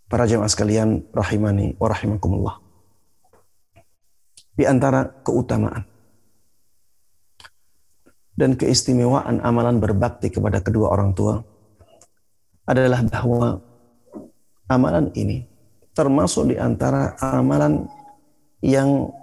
[0.05, 2.61] Para jemaah sekalian rahimani wa rahimakumullah.
[4.53, 5.92] Di antara keutamaan
[8.33, 11.41] dan keistimewaan amalan berbakti kepada kedua orang tua
[12.65, 13.61] adalah bahwa
[14.69, 15.45] amalan ini
[15.93, 17.85] termasuk di antara amalan
[18.63, 19.13] yang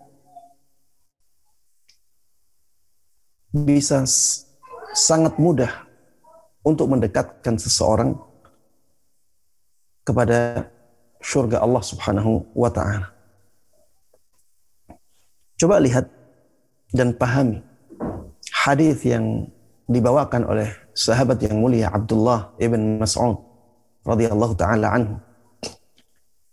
[3.50, 4.06] bisa
[4.94, 5.70] sangat mudah
[6.62, 8.14] untuk mendekatkan seseorang
[10.06, 10.70] kepada
[11.18, 13.10] surga Allah Subhanahu wa taala.
[15.58, 16.06] Coba lihat
[16.94, 17.69] dan pahami
[18.60, 19.48] hadis yang
[19.88, 23.40] dibawakan oleh sahabat yang mulia Abdullah ibn Mas'ud
[24.04, 25.16] radhiyallahu taala anhu.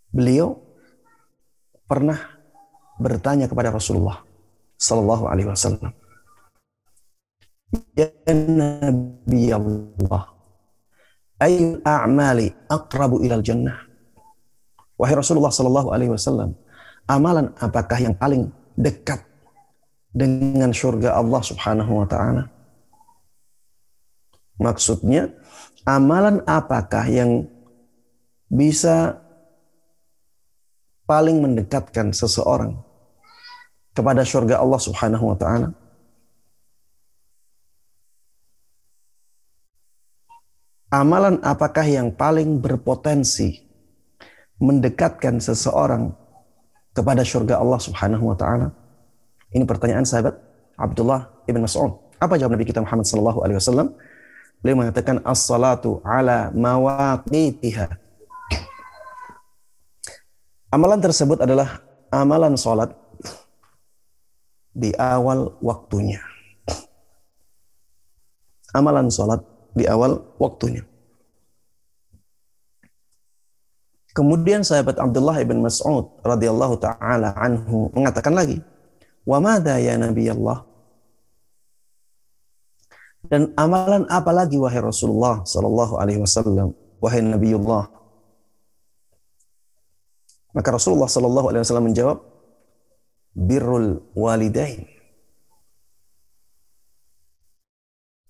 [0.07, 0.55] Beliau
[1.83, 2.17] pernah
[2.95, 4.23] bertanya kepada Rasulullah
[4.79, 5.91] sallallahu alaihi wasallam.
[7.99, 10.23] Ya Nabi Allah,
[11.43, 13.83] ayul a'mali aqrabu ilal jannah?
[14.95, 16.57] Wahai Rasulullah Sallallahu Alaihi Wasallam,
[17.05, 19.26] amalan apakah yang paling dekat
[20.17, 22.43] dengan surga Allah Subhanahu Wa Taala?
[24.57, 25.29] Maksudnya,
[25.85, 27.45] amalan apakah yang
[28.49, 29.21] bisa
[31.05, 32.73] paling mendekatkan seseorang
[33.93, 35.69] kepada surga Allah Subhanahu Wa Taala?
[40.87, 43.59] Amalan apakah yang paling berpotensi
[44.55, 46.15] mendekatkan seseorang
[46.95, 48.71] kepada surga Allah Subhanahu wa taala?
[49.51, 50.35] Ini pertanyaan sahabat
[50.75, 51.95] Abdullah ibn Mas'ud.
[52.19, 53.95] Apa jawab Nabi kita Muhammad sallallahu alaihi wasallam?
[54.59, 57.87] Beliau mengatakan as-salatu ala mawaqitiha.
[60.67, 61.79] Amalan tersebut adalah
[62.11, 62.91] amalan salat
[64.75, 66.19] di awal waktunya.
[68.75, 69.41] Amalan salat
[69.73, 70.83] di awal waktunya.
[74.11, 78.57] Kemudian sahabat Abdullah ibn Mas'ud radhiyallahu taala anhu mengatakan lagi,
[79.27, 80.63] "Wa ya Nabi Allah?"
[83.27, 86.71] Dan amalan apa lagi wahai Rasulullah sallallahu alaihi wasallam,
[87.03, 87.91] wahai Nabiullah?
[90.55, 92.17] Maka Rasulullah sallallahu alaihi wasallam menjawab,
[93.35, 94.87] "Birrul walidain."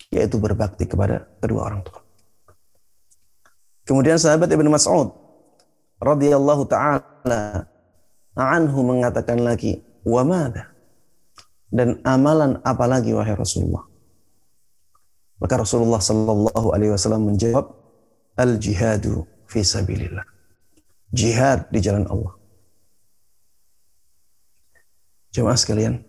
[0.09, 2.01] Yaitu berbakti kepada kedua orang tua.
[3.85, 5.13] Kemudian sahabat Ibn Mas'ud
[6.01, 7.69] radhiyallahu taala
[8.33, 10.76] anhu mengatakan lagi, "Wa madha?"
[11.68, 13.84] Dan amalan apa lagi wahai Rasulullah?
[15.38, 17.65] Maka Rasulullah sallallahu alaihi wasallam menjawab,
[18.39, 20.26] "Al-jihadu fi sabilillah."
[21.13, 22.34] Jihad di jalan Allah.
[25.32, 26.01] Jemaah sekalian,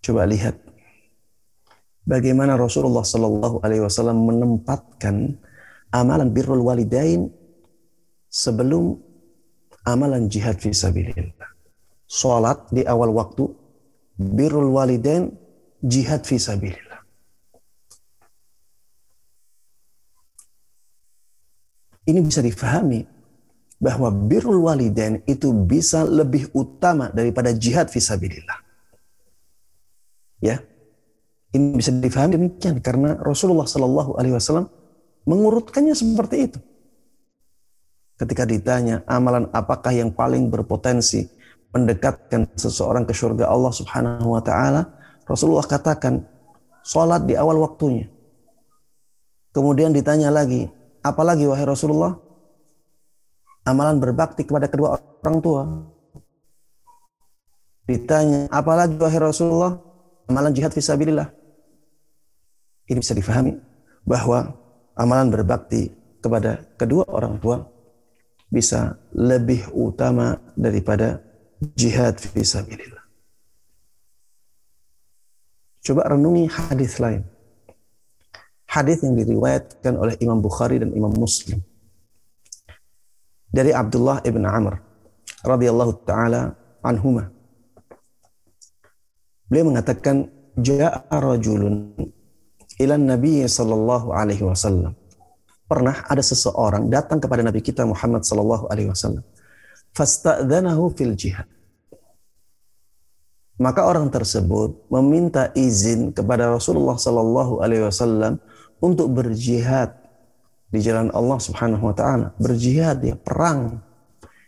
[0.00, 0.56] coba lihat
[2.08, 5.36] bagaimana Rasulullah sallallahu alaihi wasallam menempatkan
[5.92, 7.28] amalan birrul walidain
[8.32, 8.96] sebelum
[9.84, 11.50] amalan jihad fisabilillah.
[12.10, 13.46] Salat di awal waktu,
[14.20, 15.32] birrul walidain,
[15.80, 17.00] jihad fisabilillah.
[22.04, 23.06] Ini bisa difahami
[23.80, 28.60] bahwa birrul walidain itu bisa lebih utama daripada jihad fisabilillah.
[30.40, 30.60] Ya,
[31.56, 34.68] ini bisa difahami demikian karena Rasulullah Shallallahu Alaihi Wasallam
[35.24, 36.58] mengurutkannya seperti itu.
[38.20, 41.39] Ketika ditanya amalan apakah yang paling berpotensi
[41.70, 44.90] mendekatkan seseorang ke surga Allah Subhanahu wa taala,
[45.26, 46.26] Rasulullah katakan
[46.82, 48.10] salat di awal waktunya.
[49.54, 50.70] Kemudian ditanya lagi,
[51.02, 52.18] apalagi wahai Rasulullah?
[53.66, 55.62] Amalan berbakti kepada kedua orang tua.
[57.86, 59.78] Ditanya, apalagi wahai Rasulullah?
[60.30, 61.30] Amalan jihad fisabilillah.
[62.90, 63.54] Ini bisa difahami
[64.02, 64.54] bahwa
[64.98, 67.62] amalan berbakti kepada kedua orang tua
[68.50, 71.22] bisa lebih utama daripada
[71.76, 73.04] jihad fi sabilillah.
[75.80, 77.24] Coba renungi hadis lain.
[78.68, 81.58] Hadis yang diriwayatkan oleh Imam Bukhari dan Imam Muslim.
[83.50, 84.78] Dari Abdullah ibn Amr
[85.42, 86.54] radhiyallahu taala
[86.84, 87.32] anhuma.
[89.50, 91.90] Beliau mengatakan ja'a rajulun
[92.78, 94.94] ila Nabi sallallahu alaihi wasallam
[95.66, 99.26] pernah ada seseorang datang kepada Nabi kita Muhammad sallallahu alaihi wasallam.
[99.94, 101.48] Fil jihad.
[103.60, 108.40] Maka orang tersebut meminta izin kepada Rasulullah sallallahu alaihi wasallam
[108.80, 110.00] untuk berjihad
[110.72, 113.84] di jalan Allah Subhanahu wa taala, berjihad ya perang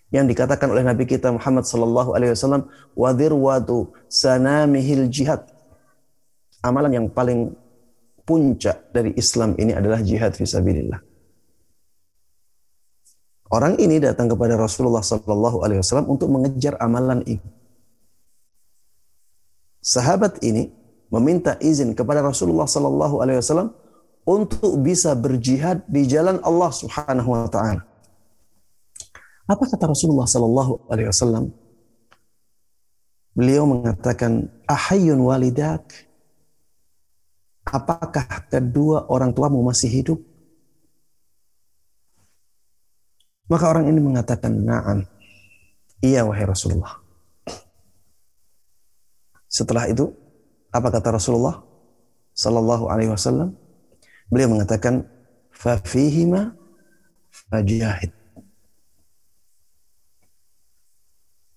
[0.09, 5.45] yang dikatakan oleh Nabi kita Muhammad sallallahu alaihi wasallam wadirwatu sanamihil jihad.
[6.65, 7.53] Amalan yang paling
[8.25, 11.12] puncak dari Islam ini adalah jihad fisabilillah.
[13.53, 17.45] Orang ini datang kepada Rasulullah sallallahu alaihi wasallam untuk mengejar amalan ini.
[19.85, 20.73] Sahabat ini
[21.13, 23.77] meminta izin kepada Rasulullah sallallahu alaihi wasallam
[24.25, 27.85] untuk bisa berjihad di jalan Allah Subhanahu wa taala.
[29.45, 31.53] Apa kata Rasulullah sallallahu alaihi wasallam?
[33.37, 36.09] Beliau mengatakan, "Ahayyun walidak?"
[37.69, 40.32] Apakah kedua orang tuamu masih hidup?
[43.53, 45.05] Maka orang ini mengatakan, "Na'am."
[46.01, 46.97] Iya wahai Rasulullah.
[49.45, 50.09] Setelah itu,
[50.73, 51.61] apa kata Rasulullah
[52.33, 53.53] sallallahu alaihi wasallam?
[54.33, 55.05] Beliau mengatakan,
[55.53, 56.57] "Fafihima
[57.29, 58.17] fajahid."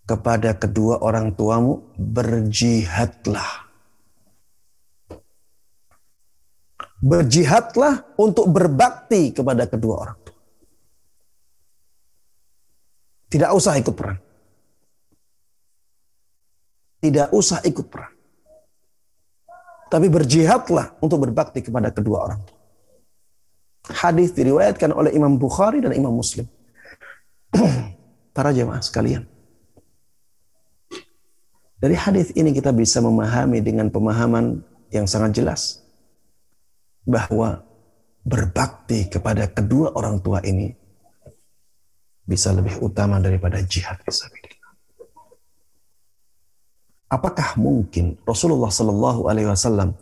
[0.03, 3.71] Kepada kedua orang tuamu berjihadlah.
[6.99, 10.25] Berjihadlah untuk berbakti kepada kedua orang tua.
[13.29, 14.19] Tidak usah ikut perang.
[17.01, 18.13] Tidak usah ikut perang.
[19.85, 22.59] Tapi berjihadlah untuk berbakti kepada kedua orang tua.
[23.85, 26.49] Hadis diriwayatkan oleh Imam Bukhari dan Imam Muslim.
[28.35, 29.29] Para jemaah sekalian.
[31.77, 35.85] Dari hadis ini kita bisa memahami dengan pemahaman yang sangat jelas
[37.05, 37.61] bahwa
[38.25, 40.73] berbakti kepada kedua orang tua ini
[42.25, 44.73] bisa lebih utama daripada jihad fisabilillah.
[47.05, 49.93] Apakah mungkin Rasulullah Shallallahu Alaihi Wasallam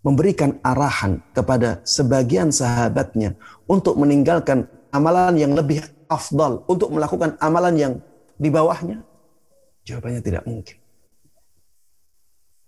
[0.00, 3.34] memberikan arahan kepada sebagian sahabatnya
[3.66, 7.94] untuk meninggalkan amalan yang lebih afdal, untuk melakukan amalan yang
[8.38, 9.02] di bawahnya?
[9.84, 10.78] Jawabannya tidak mungkin.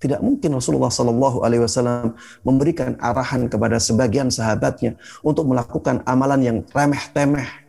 [0.03, 6.59] Tidak mungkin Rasulullah Sallallahu Alaihi Wasallam memberikan arahan kepada sebagian sahabatnya untuk melakukan amalan yang
[6.75, 7.62] remeh-temeh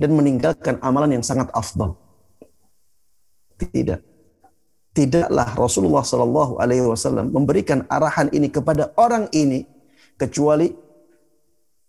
[0.00, 1.96] dan meninggalkan amalan yang sangat afdal.
[3.58, 4.12] Tidak
[4.92, 9.64] tidaklah Rasulullah Shallallahu Alaihi Wasallam memberikan arahan ini kepada orang ini
[10.20, 10.68] kecuali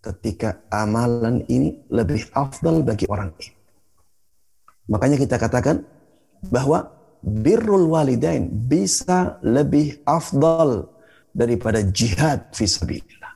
[0.00, 3.56] ketika amalan ini lebih afdal bagi orang ini.
[4.88, 5.84] Makanya kita katakan
[6.52, 6.92] bahwa
[7.24, 10.92] birrul walidain bisa lebih afdal
[11.32, 13.32] daripada jihad fisabilillah.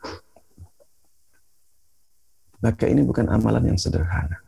[2.59, 4.48] Maka ini bukan amalan yang sederhana.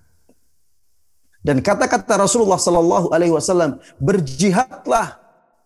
[1.41, 5.17] Dan kata-kata Rasulullah Sallallahu Alaihi Wasallam, berjihadlah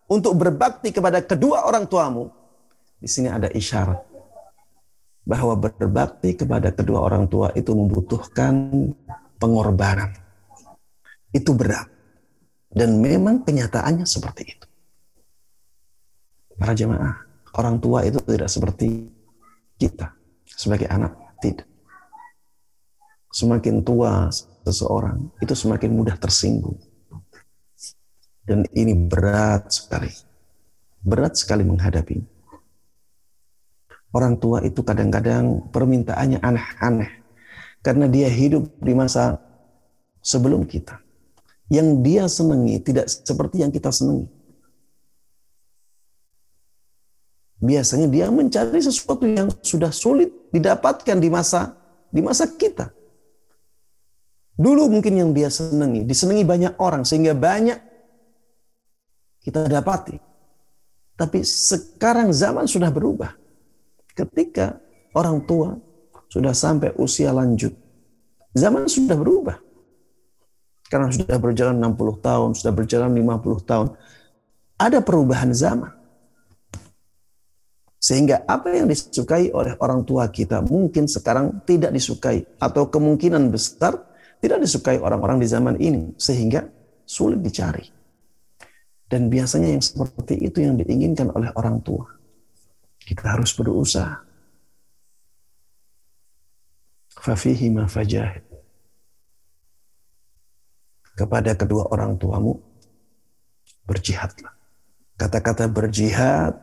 [0.07, 2.31] untuk berbakti kepada kedua orang tuamu.
[2.95, 3.99] Di sini ada isyarat
[5.25, 8.71] bahwa berbakti kepada kedua orang tua itu membutuhkan
[9.41, 10.13] pengorbanan.
[11.33, 11.91] Itu berat.
[12.71, 14.67] Dan memang kenyataannya seperti itu.
[16.55, 17.19] Para jemaah,
[17.59, 19.11] orang tua itu tidak seperti
[19.75, 20.15] kita
[20.47, 21.15] sebagai anak.
[21.43, 21.67] Tidak.
[23.35, 24.31] Semakin tua
[24.65, 26.81] seseorang itu semakin mudah tersinggung.
[28.45, 30.09] Dan ini berat sekali.
[31.05, 32.17] Berat sekali menghadapi.
[34.13, 37.11] Orang tua itu kadang-kadang permintaannya aneh-aneh.
[37.85, 39.37] Karena dia hidup di masa
[40.25, 40.97] sebelum kita.
[41.69, 44.29] Yang dia senangi tidak seperti yang kita senangi.
[47.61, 51.73] Biasanya dia mencari sesuatu yang sudah sulit didapatkan di masa
[52.13, 52.93] di masa kita.
[54.55, 57.75] Dulu mungkin yang dia senangi, disenangi banyak orang sehingga banyak
[59.43, 60.15] kita dapati.
[61.15, 63.35] Tapi sekarang zaman sudah berubah.
[64.15, 64.79] Ketika
[65.11, 65.75] orang tua
[66.31, 67.75] sudah sampai usia lanjut,
[68.55, 69.59] zaman sudah berubah.
[70.87, 73.87] Karena sudah berjalan 60 tahun, sudah berjalan 50 tahun,
[74.79, 75.91] ada perubahan zaman.
[77.99, 84.14] Sehingga apa yang disukai oleh orang tua kita mungkin sekarang tidak disukai atau kemungkinan besar
[84.45, 86.69] tidak disukai orang-orang di zaman ini sehingga
[87.01, 87.81] sulit dicari.
[89.09, 92.05] Dan biasanya yang seperti itu yang diinginkan oleh orang tua.
[93.01, 94.21] Kita harus berusaha.
[97.17, 98.45] Fafihi ma fajahid.
[101.17, 102.53] Kepada kedua orang tuamu,
[103.89, 104.53] berjihadlah.
[105.17, 106.53] Kata-kata berjihad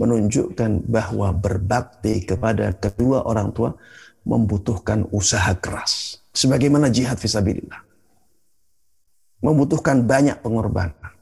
[0.00, 3.76] menunjukkan bahwa berbakti kepada kedua orang tua
[4.24, 7.80] membutuhkan usaha keras sebagaimana jihad fisabilillah.
[9.40, 11.16] Membutuhkan banyak pengorbanan.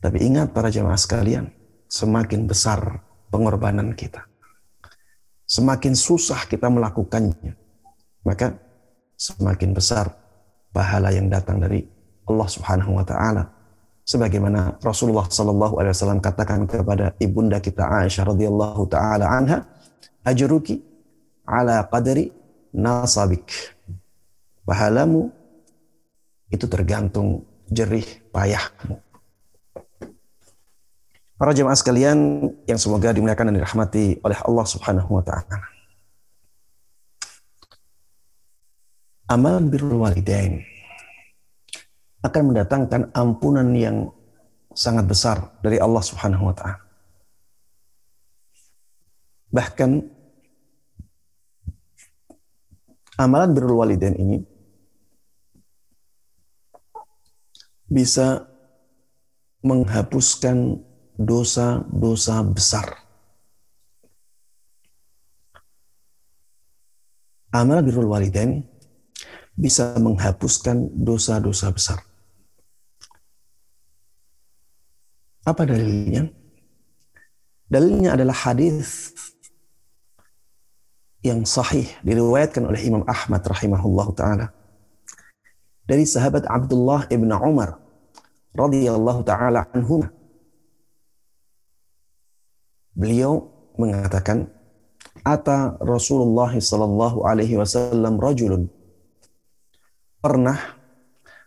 [0.00, 1.48] Tapi ingat para jemaah sekalian,
[1.88, 4.24] semakin besar pengorbanan kita,
[5.44, 7.52] semakin susah kita melakukannya,
[8.24, 8.56] maka
[9.20, 10.08] semakin besar
[10.72, 11.84] pahala yang datang dari
[12.24, 13.44] Allah Subhanahu wa taala.
[14.08, 19.68] Sebagaimana Rasulullah sallallahu alaihi wasallam katakan kepada ibunda kita Aisyah radhiyallahu taala anha,
[20.24, 20.80] "Ajruki
[21.44, 22.39] ala qadri
[22.74, 23.74] nasabik."
[24.66, 25.34] Pahalamu
[26.50, 28.98] itu tergantung jerih payahmu.
[31.40, 35.56] Para jemaah sekalian yang semoga dimuliakan dan dirahmati oleh Allah Subhanahu wa taala.
[39.30, 40.60] Amalan birrul walidain
[42.20, 44.12] akan mendatangkan ampunan yang
[44.76, 46.84] sangat besar dari Allah Subhanahu wa taala.
[49.48, 50.19] Bahkan
[53.20, 54.40] amalan birrul walidain ini
[57.84, 58.48] bisa
[59.60, 60.80] menghapuskan
[61.20, 62.86] dosa-dosa besar.
[67.52, 68.64] Amal birrul walidain
[69.58, 71.98] bisa menghapuskan dosa-dosa besar.
[75.44, 76.30] Apa dalilnya?
[77.66, 79.12] Dalilnya adalah hadis
[81.20, 84.46] yang sahih diriwayatkan oleh Imam Ahmad rahimahullah taala
[85.84, 87.76] dari sahabat Abdullah ibn Umar
[88.56, 90.10] radhiyallahu taala anhumah
[93.00, 93.48] Beliau
[93.80, 94.50] mengatakan,
[95.24, 98.68] Ata Rasulullah sallallahu alaihi wasallam rajulun.
[100.20, 100.76] Pernah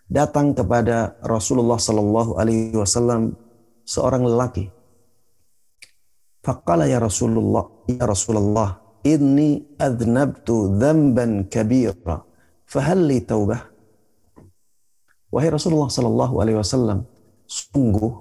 [0.10, 3.38] datang kepada Rasulullah sallallahu alaihi wasallam
[3.86, 4.74] seorang lelaki.
[6.44, 12.24] Faqala ya Rasulullah, ya Rasulullah, inni adnabtu dzamban kabira,
[12.66, 13.70] fahal li taubah?
[15.30, 17.06] Wahai Rasulullah sallallahu alaihi wasallam,
[17.46, 18.12] sungguh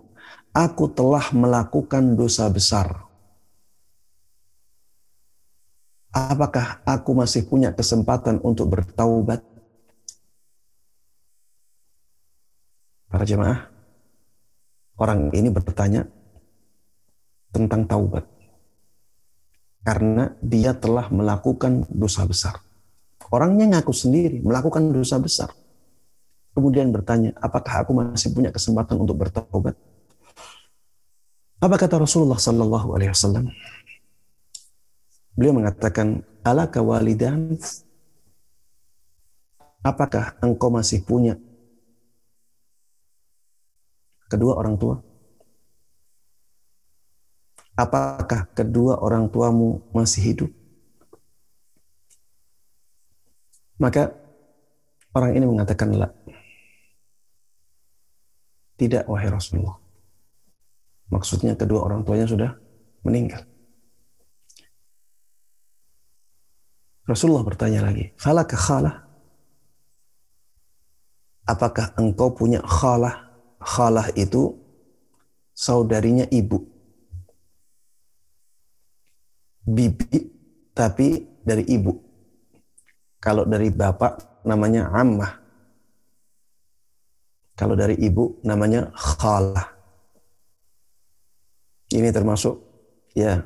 [0.52, 3.12] aku telah melakukan dosa besar
[6.12, 9.40] Apakah aku masih punya kesempatan untuk bertaubat?
[13.08, 13.72] Para jemaah,
[15.00, 16.04] orang ini bertanya
[17.48, 18.28] tentang taubat.
[19.82, 22.62] Karena dia telah melakukan dosa besar.
[23.34, 25.50] Orangnya ngaku sendiri melakukan dosa besar.
[26.52, 29.72] Kemudian bertanya, apakah aku masih punya kesempatan untuk bertaubat?
[31.62, 33.48] Apa kata Rasulullah Sallallahu Alaihi Wasallam?
[35.32, 37.56] Beliau mengatakan, ala kawalidan,
[39.80, 41.40] apakah engkau masih punya
[44.28, 45.00] kedua orang tua?
[47.72, 50.50] Apakah kedua orang tuamu masih hidup?
[53.80, 54.12] Maka
[55.16, 56.08] orang ini mengatakan, la.
[58.76, 59.76] Tidak, wahai Rasulullah.
[61.12, 62.50] Maksudnya kedua orang tuanya sudah
[63.04, 63.44] meninggal.
[67.04, 69.04] Rasulullah bertanya lagi, falaka khalah?
[71.44, 73.28] Apakah engkau punya khalah?
[73.60, 74.56] Khalah itu
[75.52, 76.71] saudarinya ibu.
[79.62, 80.18] Bibi
[80.74, 81.92] tapi dari ibu.
[83.22, 85.32] Kalau dari bapak namanya ammah.
[87.54, 89.70] Kalau dari ibu namanya khalah.
[91.92, 92.56] Ini termasuk
[93.12, 93.44] ya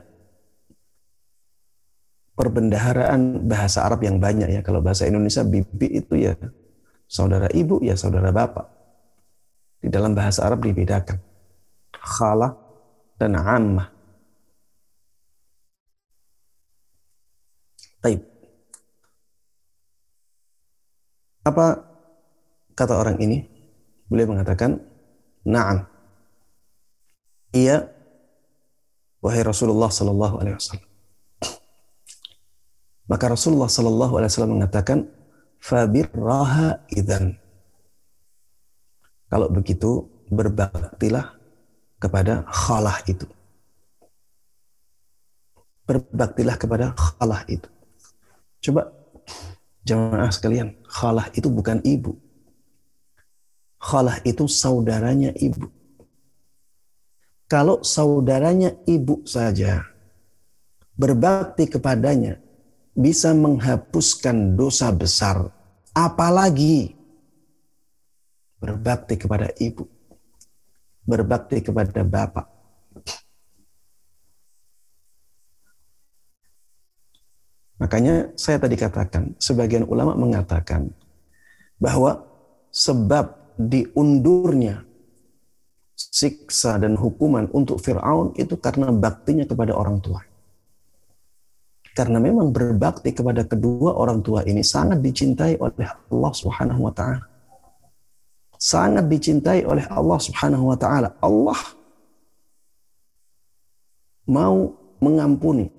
[2.38, 4.60] perbendaharaan bahasa Arab yang banyak ya.
[4.62, 6.32] Kalau bahasa Indonesia bibi itu ya
[7.04, 8.64] saudara ibu ya saudara bapak.
[9.82, 11.18] Di dalam bahasa Arab dibedakan.
[11.92, 12.54] Khalah
[13.18, 13.95] dan ammah.
[18.06, 18.22] Taib.
[21.42, 21.82] Apa
[22.78, 23.42] kata orang ini?
[24.06, 24.78] Beliau mengatakan,
[25.42, 25.82] "Na'am."
[27.50, 27.90] Iya,
[29.18, 30.86] wahai Rasulullah sallallahu alaihi wasallam.
[33.06, 35.06] Maka Rasulullah Sallallahu Alaihi Wasallam mengatakan,
[35.62, 37.38] "Fabirraha idan."
[39.30, 41.38] Kalau begitu, berbaktilah
[42.02, 43.30] kepada khalah itu.
[45.86, 47.75] Berbaktilah kepada khalah itu.
[48.66, 48.90] Coba
[49.86, 52.18] jamaah sekalian, khalah itu bukan ibu.
[53.78, 55.70] Khalah itu saudaranya ibu.
[57.46, 59.86] Kalau saudaranya ibu saja
[60.98, 62.42] berbakti kepadanya
[62.90, 65.46] bisa menghapuskan dosa besar,
[65.94, 66.98] apalagi
[68.58, 69.86] berbakti kepada ibu,
[71.06, 72.55] berbakti kepada bapak.
[77.86, 80.90] Makanya saya tadi katakan, sebagian ulama mengatakan
[81.78, 82.26] bahwa
[82.74, 84.82] sebab diundurnya
[85.94, 90.18] siksa dan hukuman untuk Fir'aun itu karena baktinya kepada orang tua.
[91.94, 97.22] Karena memang berbakti kepada kedua orang tua ini sangat dicintai oleh Allah Subhanahu wa taala.
[98.58, 101.14] Sangat dicintai oleh Allah Subhanahu wa taala.
[101.22, 101.60] Allah
[104.26, 105.70] mau mengampuni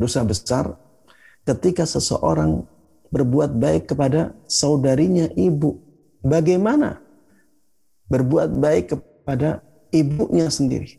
[0.00, 0.85] dosa besar
[1.46, 2.66] ketika seseorang
[3.14, 5.78] berbuat baik kepada saudarinya ibu.
[6.26, 6.98] Bagaimana
[8.10, 9.62] berbuat baik kepada
[9.94, 10.98] ibunya sendiri?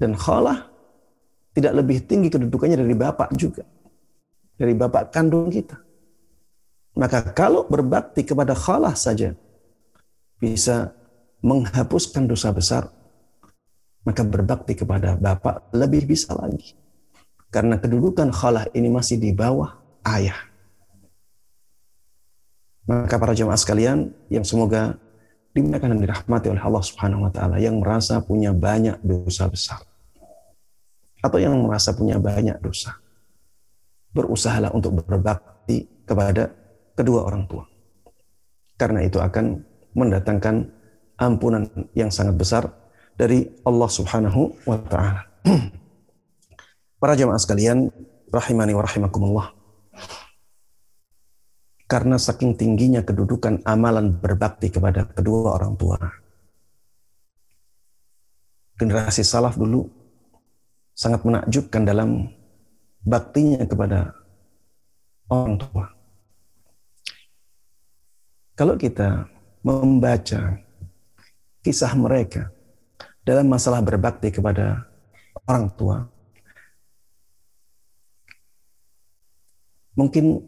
[0.00, 0.72] Dan khalah
[1.52, 3.66] tidak lebih tinggi kedudukannya dari bapak juga.
[4.58, 5.76] Dari bapak kandung kita.
[6.98, 9.36] Maka kalau berbakti kepada khalah saja
[10.38, 10.90] bisa
[11.42, 12.90] menghapuskan dosa besar,
[14.02, 16.74] maka berbakti kepada bapak lebih bisa lagi.
[17.48, 20.36] Karena kedudukan khalah ini masih di bawah ayah.
[22.88, 24.96] Maka para jemaah sekalian yang semoga
[25.52, 29.80] dimuliakan dan dirahmati oleh Allah Subhanahu wa taala yang merasa punya banyak dosa besar
[31.20, 32.96] atau yang merasa punya banyak dosa.
[34.14, 36.48] Berusahalah untuk berbakti kepada
[36.96, 37.64] kedua orang tua.
[38.78, 39.60] Karena itu akan
[39.92, 40.54] mendatangkan
[41.18, 42.64] ampunan yang sangat besar
[43.18, 45.22] dari Allah Subhanahu wa taala.
[46.98, 47.94] Para jemaah sekalian,
[48.26, 49.48] rahimani wa rahimakumullah.
[51.86, 55.96] Karena saking tingginya kedudukan amalan berbakti kepada kedua orang tua.
[58.74, 59.86] Generasi salaf dulu
[60.90, 62.34] sangat menakjubkan dalam
[63.06, 64.12] baktinya kepada
[65.30, 65.86] orang tua.
[68.58, 69.30] Kalau kita
[69.62, 70.58] membaca
[71.62, 72.50] kisah mereka
[73.22, 74.82] dalam masalah berbakti kepada
[75.46, 76.17] orang tua,
[79.98, 80.46] mungkin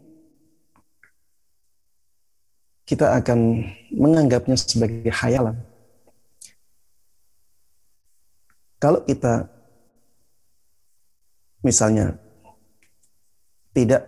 [2.87, 5.59] kita akan menganggapnya sebagai hayalan.
[8.79, 9.51] Kalau kita
[11.61, 12.15] misalnya
[13.75, 14.07] tidak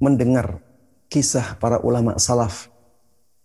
[0.00, 0.60] mendengar
[1.08, 2.68] kisah para ulama salaf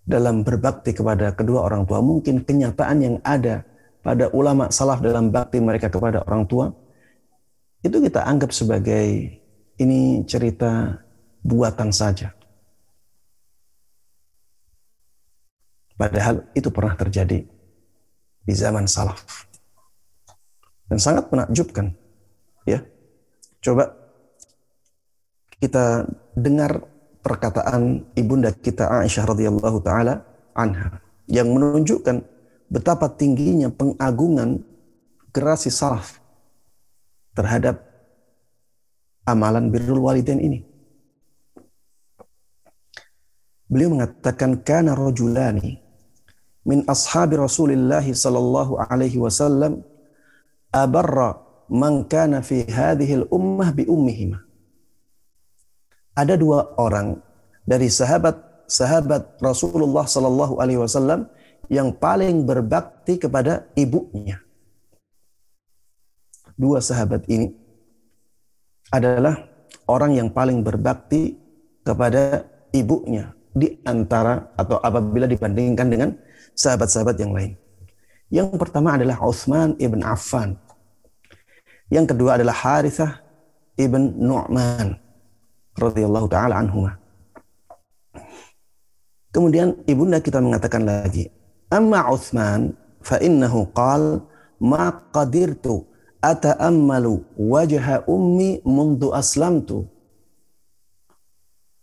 [0.04, 3.64] dalam berbakti kepada kedua orang tua, mungkin kenyataan yang ada
[4.02, 6.74] pada ulama salaf dalam bakti mereka kepada orang tua,
[7.86, 9.41] itu kita anggap sebagai
[9.82, 11.02] ini cerita
[11.42, 12.30] buatan saja.
[15.98, 17.46] Padahal itu pernah terjadi
[18.42, 19.22] di zaman salaf
[20.90, 21.94] dan sangat menakjubkan.
[22.66, 22.86] Ya,
[23.62, 23.94] coba
[25.62, 26.86] kita dengar
[27.22, 30.26] perkataan ibunda kita Aisyah radhiyallahu taala
[30.58, 32.26] anha yang menunjukkan
[32.66, 34.66] betapa tingginya pengagungan
[35.30, 36.18] generasi salaf
[37.38, 37.91] terhadap
[39.26, 40.60] amalan birrul walidain ini.
[43.72, 45.80] Beliau mengatakan kana rajulani
[46.68, 49.80] min ashabi Rasulillah sallallahu alaihi wasallam
[50.76, 51.40] abarra
[51.72, 54.44] man kana fi hadhihi ummah bi ummihima.
[56.12, 57.24] Ada dua orang
[57.64, 61.32] dari sahabat sahabat Rasulullah sallallahu alaihi wasallam
[61.72, 64.44] yang paling berbakti kepada ibunya.
[66.60, 67.61] Dua sahabat ini
[68.92, 69.48] adalah
[69.88, 71.40] orang yang paling berbakti
[71.82, 76.10] kepada ibunya di antara atau apabila dibandingkan dengan
[76.56, 77.56] sahabat-sahabat yang lain.
[78.32, 80.56] Yang pertama adalah Uthman ibn Affan.
[81.92, 83.20] Yang kedua adalah Harithah
[83.76, 84.96] ibn Nu'man
[85.76, 86.96] radhiyallahu taala anhuma.
[89.32, 91.28] Kemudian ibunda kita mengatakan lagi,
[91.68, 94.24] "Amma Uthman fa innahu qal
[94.64, 95.91] ma qadirtu
[96.22, 99.90] ata'ammalu wajha ummi mundu aslamtu."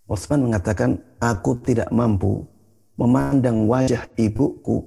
[0.08, 2.48] Uthman mengatakan, "Aku tidak mampu
[2.98, 4.82] memandang wajah ibuku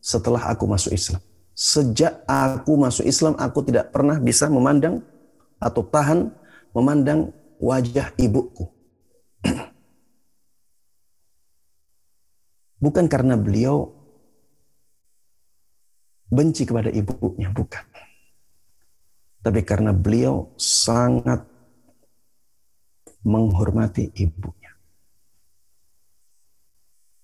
[0.00, 1.20] setelah aku masuk Islam.
[1.52, 5.04] Sejak aku masuk Islam, aku tidak pernah bisa memandang
[5.60, 6.32] atau tahan
[6.72, 7.28] memandang
[7.60, 8.64] wajah ibuku.
[12.80, 13.92] Bukan karena beliau
[16.32, 17.84] benci kepada ibunya, bukan.
[19.40, 21.44] Tapi karena beliau sangat
[23.24, 24.72] menghormati ibunya.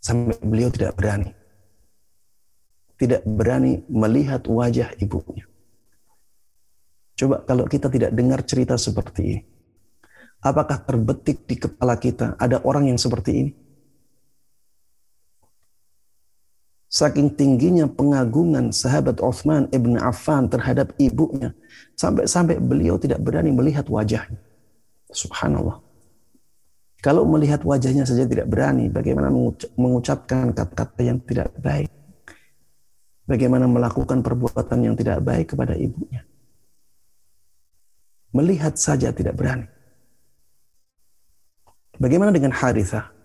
[0.00, 1.46] Sampai beliau tidak berani
[2.96, 5.44] tidak berani melihat wajah ibunya.
[7.16, 9.42] Coba kalau kita tidak dengar cerita seperti ini.
[10.44, 13.52] Apakah terbetik di kepala kita ada orang yang seperti ini?
[16.86, 21.50] Saking tingginya pengagungan sahabat Uthman ibn Affan terhadap ibunya.
[21.98, 24.38] Sampai-sampai beliau tidak berani melihat wajahnya.
[25.10, 25.82] Subhanallah.
[27.02, 29.30] Kalau melihat wajahnya saja tidak berani, bagaimana
[29.78, 31.90] mengucapkan kata-kata yang tidak baik.
[33.26, 36.22] bagaimana melakukan perbuatan yang tidak baik kepada ibunya.
[38.30, 39.66] Melihat saja tidak berani.
[41.98, 43.15] Bagaimana dengan Harithah?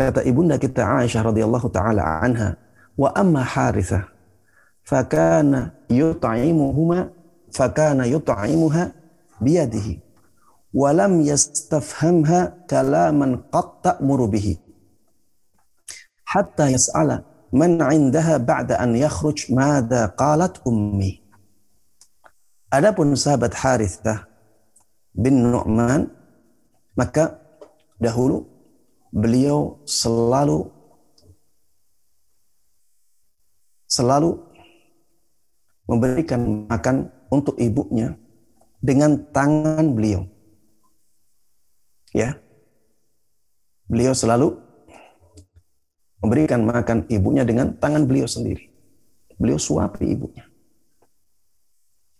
[0.00, 2.56] Kata ibunda kita Aisyah radhiyallahu taala anha,
[2.96, 4.08] "Wa amma Harithah
[4.80, 7.12] fakana yut'imuhuma
[7.52, 8.96] fakana yut'imuha
[9.44, 10.00] biyadihi
[10.72, 14.56] wa lam yastafhamha kalaman qad ta'muru bihi
[16.24, 17.20] hatta yas'ala
[17.52, 21.20] man 'indaha ba'da an yakhruj madza qalat ummi."
[22.72, 24.24] Adapun sahabat Harithah
[25.12, 26.08] bin Nu'man
[26.96, 27.36] maka
[28.00, 28.48] dahulu
[29.10, 30.70] beliau selalu
[33.90, 34.38] selalu
[35.90, 38.14] memberikan makan untuk ibunya
[38.78, 40.30] dengan tangan beliau.
[42.14, 42.38] Ya.
[43.90, 44.54] Beliau selalu
[46.22, 48.70] memberikan makan ibunya dengan tangan beliau sendiri.
[49.34, 50.46] Beliau suapi ibunya.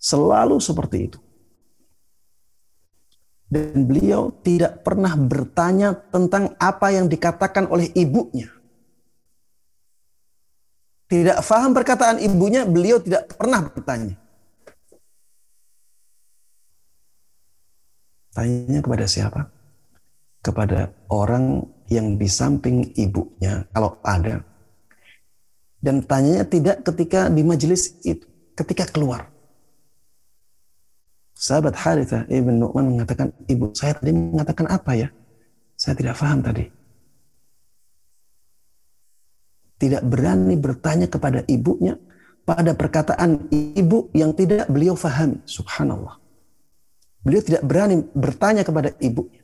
[0.03, 1.19] Selalu seperti itu.
[3.51, 8.47] Dan beliau tidak pernah bertanya tentang apa yang dikatakan oleh ibunya.
[11.11, 14.15] Tidak faham perkataan ibunya, beliau tidak pernah bertanya.
[18.31, 19.51] Tanya kepada siapa?
[20.39, 24.47] Kepada orang yang di samping ibunya, kalau ada.
[25.83, 28.23] Dan tanyanya tidak ketika di majelis itu,
[28.55, 29.30] ketika keluar.
[31.41, 35.09] Sahabat Haritha Ibn Nu'man mengatakan, ibu saya tadi mengatakan apa ya?
[35.73, 36.69] Saya tidak paham tadi.
[39.81, 41.97] Tidak berani bertanya kepada ibunya
[42.45, 45.41] pada perkataan ibu yang tidak beliau fahami.
[45.49, 46.21] Subhanallah.
[47.25, 49.41] Beliau tidak berani bertanya kepada ibunya.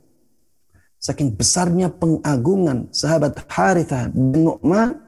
[1.01, 5.01] Saking besarnya pengagungan sahabat Haritha bin Nu'man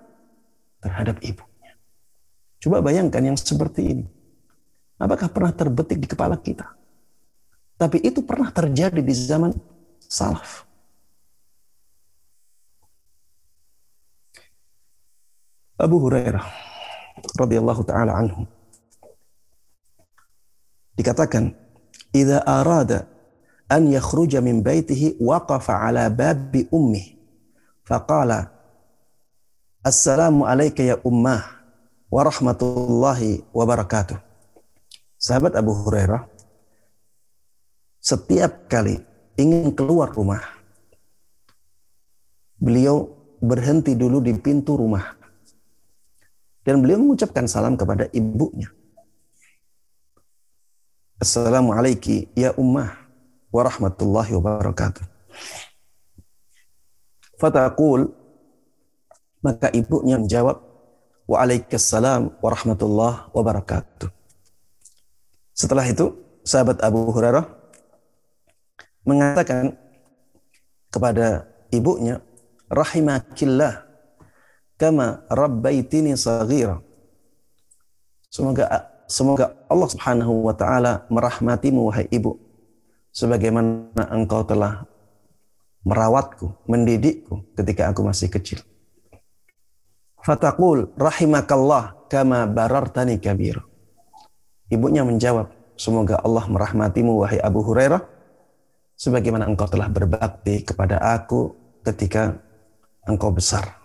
[0.80, 1.76] terhadap ibunya.
[2.64, 4.08] Coba bayangkan yang seperti ini.
[4.96, 6.77] Apakah pernah terbetik di kepala kita?
[7.78, 9.54] Tapi itu pernah terjadi di zaman
[10.02, 10.66] salaf.
[15.78, 16.42] Abu Hurairah
[17.38, 18.42] radhiyallahu taala anhu
[20.98, 21.54] dikatakan
[22.10, 23.06] idza arada
[23.70, 27.14] an yakhruja min baitihi waqafa ala babi ummi
[27.86, 28.50] faqala
[29.86, 31.46] assalamu alayka ya ummah
[32.10, 34.18] wa rahmatullahi wa barakatuh
[35.14, 36.26] sahabat Abu Hurairah
[37.98, 38.98] setiap kali
[39.38, 40.42] ingin keluar rumah,
[42.58, 45.14] beliau berhenti dulu di pintu rumah.
[46.66, 48.68] Dan beliau mengucapkan salam kepada ibunya.
[51.16, 52.92] Assalamualaikum ya ummah
[53.48, 55.04] wa rahmatullahi wa barakatuh.
[57.40, 58.12] Fataqul
[59.40, 60.68] maka ibunya menjawab
[61.28, 64.08] Waalaikumsalam warahmatullahi wabarakatuh.
[65.52, 67.44] Setelah itu, sahabat Abu Hurairah
[69.08, 69.72] mengatakan
[70.92, 72.20] kepada ibunya,
[72.68, 73.88] rahimakillah
[74.76, 76.84] kama rabbaitini saghira.
[78.28, 82.36] Semoga semoga Allah Subhanahu wa taala merahmatimu wahai ibu
[83.08, 84.84] sebagaimana engkau telah
[85.88, 88.60] merawatku, mendidikku ketika aku masih kecil.
[90.20, 93.64] Fataqul rahimakallah kama barartani kabir.
[94.68, 95.48] Ibunya menjawab,
[95.80, 98.17] semoga Allah merahmatimu wahai Abu Hurairah
[98.98, 101.54] sebagaimana engkau telah berbakti kepada aku
[101.86, 102.34] ketika
[103.06, 103.78] engkau besar.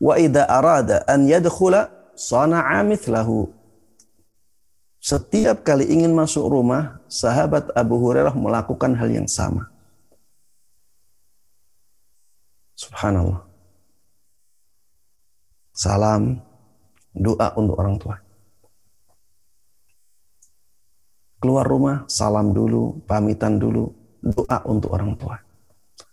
[0.00, 3.52] Wa idza arada an yadkhula sana'a mithlahu.
[4.98, 9.70] Setiap kali ingin masuk rumah, sahabat Abu Hurairah melakukan hal yang sama.
[12.74, 13.46] Subhanallah.
[15.70, 16.42] Salam,
[17.14, 18.25] doa untuk orang tua.
[21.46, 25.38] Keluar rumah, salam dulu, pamitan dulu, doa untuk orang tua.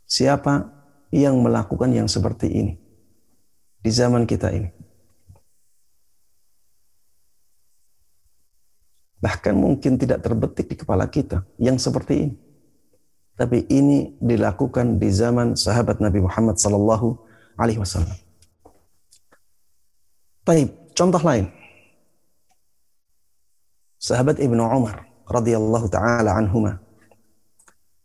[0.06, 0.70] Siapa
[1.10, 2.78] yang melakukan yang seperti ini
[3.82, 4.70] di zaman kita ini?
[9.18, 12.38] Bahkan mungkin tidak terbetik di kepala kita yang seperti ini.
[13.34, 17.18] Tapi ini dilakukan di zaman sahabat Nabi Muhammad sallallahu
[17.58, 18.22] alaihi wasallam.
[20.46, 21.50] Baik, contoh lain.
[23.98, 26.84] Sahabat Ibnu Umar radhiyallahu taala anhuma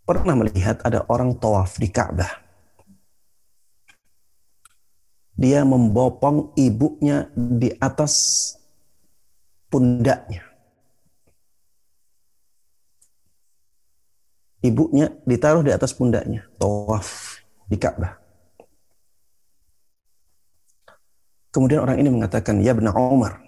[0.08, 2.48] pernah melihat ada orang tawaf di Ka'bah.
[5.38, 8.56] Dia membopong ibunya di atas
[9.68, 10.42] pundaknya.
[14.58, 17.38] Ibunya ditaruh di atas pundaknya, tawaf
[17.70, 18.18] di Ka'bah.
[21.54, 23.38] Kemudian orang ini mengatakan, Ya benar Umar,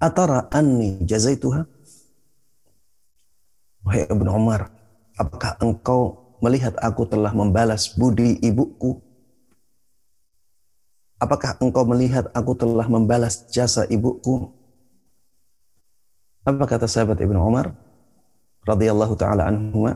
[0.00, 1.75] Atara anni jazaituha?
[3.86, 4.68] Wahai Ibn Umar,
[5.14, 8.98] apakah engkau melihat aku telah membalas budi ibuku?
[11.22, 14.50] Apakah engkau melihat aku telah membalas jasa ibuku?
[16.42, 17.86] Apa kata sahabat Ibn Umar?
[18.66, 19.86] radhiyallahu taala anhu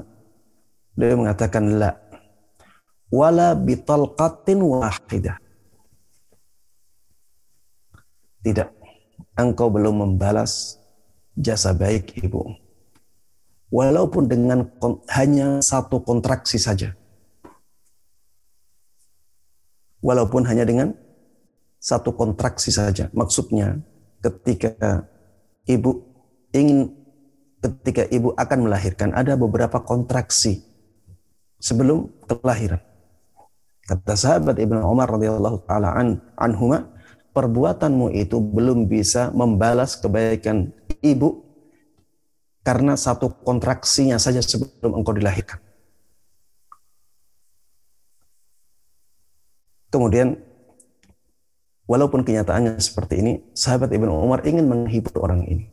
[0.94, 1.90] dia mengatakan la
[3.10, 5.36] wala bitalqatin wahidah
[8.46, 8.70] tidak
[9.34, 10.78] engkau belum membalas
[11.34, 12.54] jasa baik ibu
[13.70, 14.66] walaupun dengan
[15.14, 16.92] hanya satu kontraksi saja
[20.02, 20.92] walaupun hanya dengan
[21.80, 23.80] satu kontraksi saja maksudnya
[24.20, 25.06] ketika
[25.64, 26.02] ibu
[26.52, 26.92] ingin
[27.60, 30.64] ketika ibu akan melahirkan ada beberapa kontraksi
[31.60, 32.80] sebelum kelahiran.
[33.84, 36.88] Kata sahabat Ibnu Umar radhiyallahu taala an, anhuma,
[37.36, 40.72] perbuatanmu itu belum bisa membalas kebaikan
[41.04, 41.49] ibu
[42.60, 45.60] karena satu kontraksinya saja sebelum engkau dilahirkan.
[49.90, 50.38] Kemudian
[51.90, 55.66] walaupun kenyataannya seperti ini, sahabat Ibnu Umar ingin menghibur orang ini.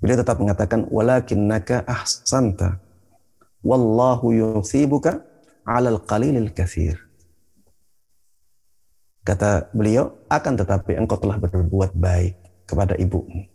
[0.00, 2.80] Beliau tetap mengatakan walakinnaka ahsanta
[3.62, 5.22] wallahu yusibuka
[5.62, 6.98] 'alal qalilil katsir.
[9.22, 12.34] Kata beliau, akan tetapi engkau telah berbuat baik
[12.66, 13.51] kepada ibumu.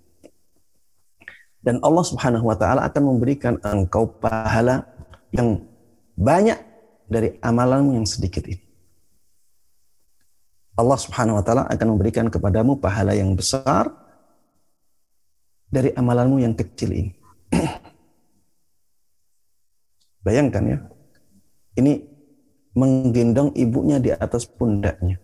[1.68, 4.88] Dan Allah Subhanahu wa taala akan memberikan engkau pahala
[5.36, 5.60] yang
[6.16, 6.56] banyak
[7.12, 8.64] dari amalanmu yang sedikit ini.
[10.80, 13.92] Allah Subhanahu wa taala akan memberikan kepadamu pahala yang besar
[15.68, 17.12] dari amalanmu yang kecil ini.
[20.26, 20.80] Bayangkan ya,
[21.84, 22.00] ini
[22.80, 25.20] menggendong ibunya di atas pundaknya.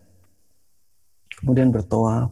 [1.39, 2.27] Kemudian bertoa,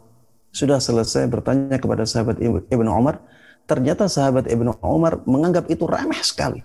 [0.52, 3.24] sudah selesai bertanya kepada sahabat Ibnu Umar,
[3.66, 6.62] ternyata sahabat Ibnu Umar menganggap itu remeh sekali.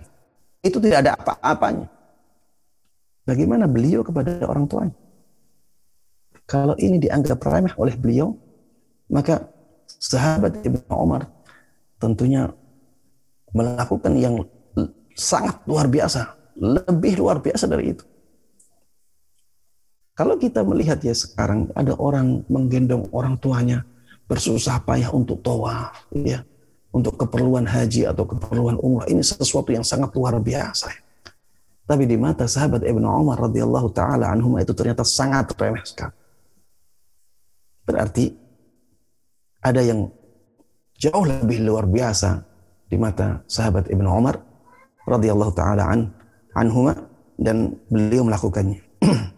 [0.61, 1.87] Itu tidak ada apa-apanya.
[3.27, 4.95] Bagaimana beliau kepada orang tuanya?
[6.47, 8.31] Kalau ini dianggap remeh oleh beliau,
[9.11, 9.51] maka
[9.87, 11.27] sahabat Ibnu Umar
[11.99, 12.47] tentunya
[13.51, 14.39] melakukan yang
[15.17, 18.05] sangat luar biasa, lebih luar biasa dari itu.
[20.17, 23.85] Kalau kita melihat ya sekarang ada orang menggendong orang tuanya
[24.25, 26.41] bersusah payah untuk tawaf, ya,
[26.97, 30.89] untuk keperluan haji atau keperluan umrah ini sesuatu yang sangat luar biasa.
[31.87, 36.17] Tapi di mata sahabat Ibnu Umar radhiyallahu taala anhum itu ternyata sangat remeh sekali.
[37.87, 38.33] Berarti
[39.63, 40.09] ada yang
[40.97, 42.43] jauh lebih luar biasa
[42.89, 44.41] di mata sahabat Ibnu Umar
[45.07, 46.11] radhiyallahu taala an
[46.57, 46.97] anhuma
[47.37, 48.81] dan beliau melakukannya.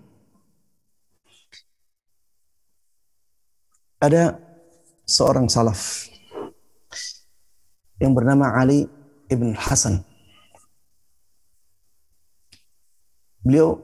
[3.99, 4.39] Ada
[5.03, 6.07] seorang salaf
[7.99, 8.87] yang bernama Ali
[9.27, 10.01] ibn Hasan.
[13.43, 13.79] Beliau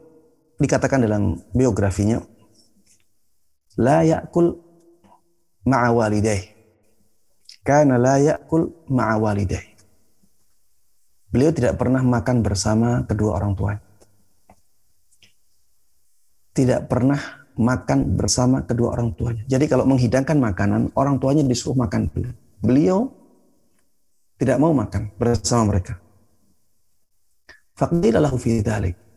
[0.59, 2.23] dikatakan dalam biografinya,
[3.79, 4.55] la yakul
[5.67, 6.53] ma'a walidayh
[7.65, 9.65] Karena la yakul ma'a walidayh.
[11.33, 13.73] Beliau tidak pernah makan bersama kedua orang tua.
[16.55, 17.19] Tidak pernah
[17.59, 19.43] makan bersama kedua orang tuanya.
[19.47, 22.31] Jadi kalau menghidangkan makanan, orang tuanya disuruh makan dulu.
[22.63, 23.11] Beliau
[24.35, 25.99] tidak mau makan bersama mereka.
[27.75, 28.63] Faqdila lahu fi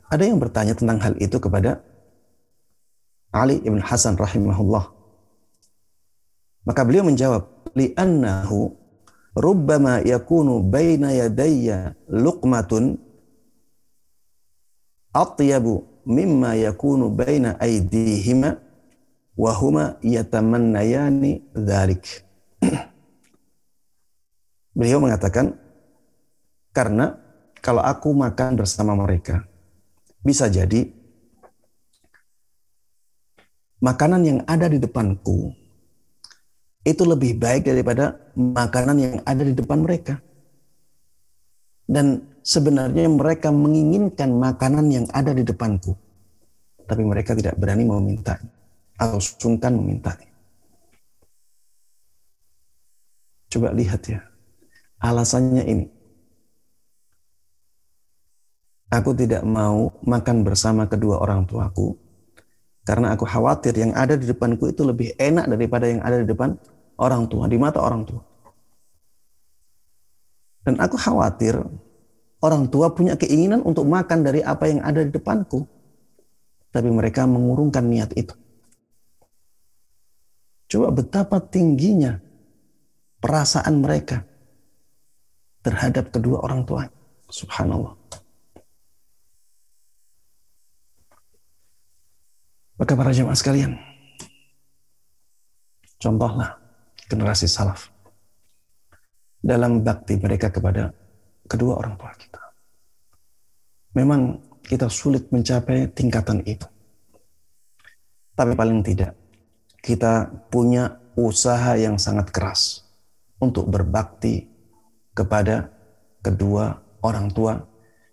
[0.09, 1.83] Ada yang bertanya tentang hal itu kepada
[3.31, 4.89] Ali ibn Hasan rahimahullah.
[6.65, 8.73] Maka beliau menjawab, li'annahu
[9.37, 12.99] rubbama yakunu baina yadayya luqmatun
[15.13, 18.59] atyabu mimma yakunu baina aydihima
[19.37, 22.25] wa huma yatamannayani dhalik.
[24.79, 25.59] Beliau mengatakan
[26.71, 27.19] karena
[27.59, 29.43] kalau aku makan bersama mereka
[30.23, 30.87] bisa jadi
[33.83, 35.51] makanan yang ada di depanku
[36.87, 40.23] itu lebih baik daripada makanan yang ada di depan mereka.
[41.89, 45.97] Dan sebenarnya mereka menginginkan makanan yang ada di depanku.
[46.87, 48.41] Tapi mereka tidak berani meminta
[48.97, 50.17] atau sungkan meminta.
[53.49, 54.21] Coba lihat ya.
[54.99, 55.87] Alasannya ini.
[58.89, 62.09] Aku tidak mau makan bersama kedua orang tuaku
[62.89, 66.57] karena aku khawatir yang ada di depanku itu lebih enak daripada yang ada di depan
[66.97, 68.25] orang tua, di mata orang tua.
[70.65, 71.61] Dan aku khawatir
[72.41, 75.69] orang tua punya keinginan untuk makan dari apa yang ada di depanku.
[76.73, 78.33] Tapi mereka mengurungkan niat itu.
[80.73, 82.17] Coba betapa tingginya
[83.21, 84.25] perasaan mereka
[85.69, 86.89] terhadap kedua orang tua.
[87.29, 87.93] Subhanallah.
[92.81, 93.77] Maka para jemaah sekalian,
[96.01, 96.57] contohlah
[97.05, 97.93] generasi salaf
[99.45, 100.89] dalam bakti mereka kepada
[101.45, 102.41] kedua orang tua kita.
[103.93, 106.65] Memang kita sulit mencapai tingkatan itu.
[108.33, 109.19] Tapi paling tidak,
[109.83, 112.87] kita punya usaha yang sangat keras
[113.43, 114.58] untuk berbakti
[115.19, 115.67] kepada
[116.23, 117.59] kedua orang tua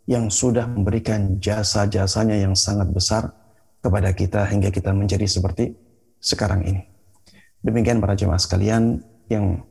[0.09, 3.29] yang sudah memberikan jasa-jasanya yang sangat besar
[3.81, 5.77] kepada kita hingga kita menjadi seperti
[6.17, 6.81] sekarang ini.
[7.61, 9.61] Demikian para jemaah sekalian yang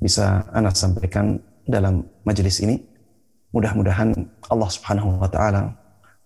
[0.00, 2.80] bisa Anda sampaikan dalam majelis ini.
[3.52, 4.12] Mudah-mudahan
[4.48, 5.72] Allah Subhanahu wa taala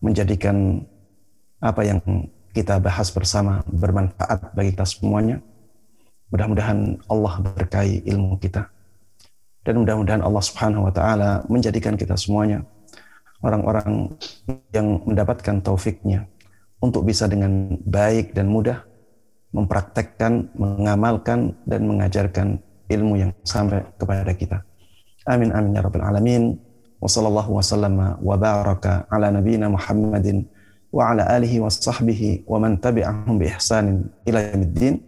[0.03, 0.83] menjadikan
[1.63, 2.03] apa yang
[2.51, 5.39] kita bahas bersama bermanfaat bagi kita semuanya.
[6.35, 8.67] Mudah-mudahan Allah berkahi ilmu kita
[9.63, 12.67] dan mudah-mudahan Allah Subhanahu wa taala menjadikan kita semuanya
[13.43, 14.11] orang-orang
[14.71, 16.27] yang mendapatkan taufiknya
[16.83, 18.83] untuk bisa dengan baik dan mudah
[19.53, 22.59] mempraktekkan, mengamalkan dan mengajarkan
[22.89, 24.59] ilmu yang sampai kepada kita.
[25.29, 26.59] Amin amin ya rabbal alamin.
[27.03, 30.47] Wa wasallam wa baraka ala nabiyyina Muhammadin
[30.95, 35.03] wa ala alihi wa sahbihi wa man tabi'ahum bi ihsanin ila yaumiddin.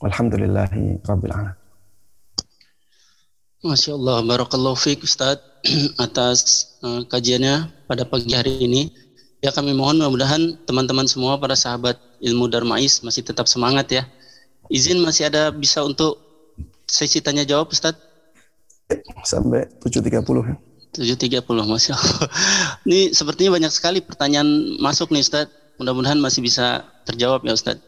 [0.00, 1.65] Walhamdulillahi rabbil alamin.
[3.66, 5.42] Masya Allah, Barakallahu Fik Ustaz
[6.04, 8.94] atas uh, kajiannya pada pagi hari ini.
[9.42, 14.02] Ya kami mohon mudah-mudahan teman-teman semua para sahabat ilmu Darmais masih tetap semangat ya.
[14.70, 16.18] Izin masih ada bisa untuk
[16.86, 17.98] sesi tanya jawab Ustaz?
[19.26, 20.54] Sampai 7.30 ya.
[20.94, 22.28] 7.30 Masya Allah.
[22.86, 25.50] Ini sepertinya banyak sekali pertanyaan masuk nih Ustaz.
[25.82, 27.82] Mudah-mudahan masih bisa terjawab ya Ustaz.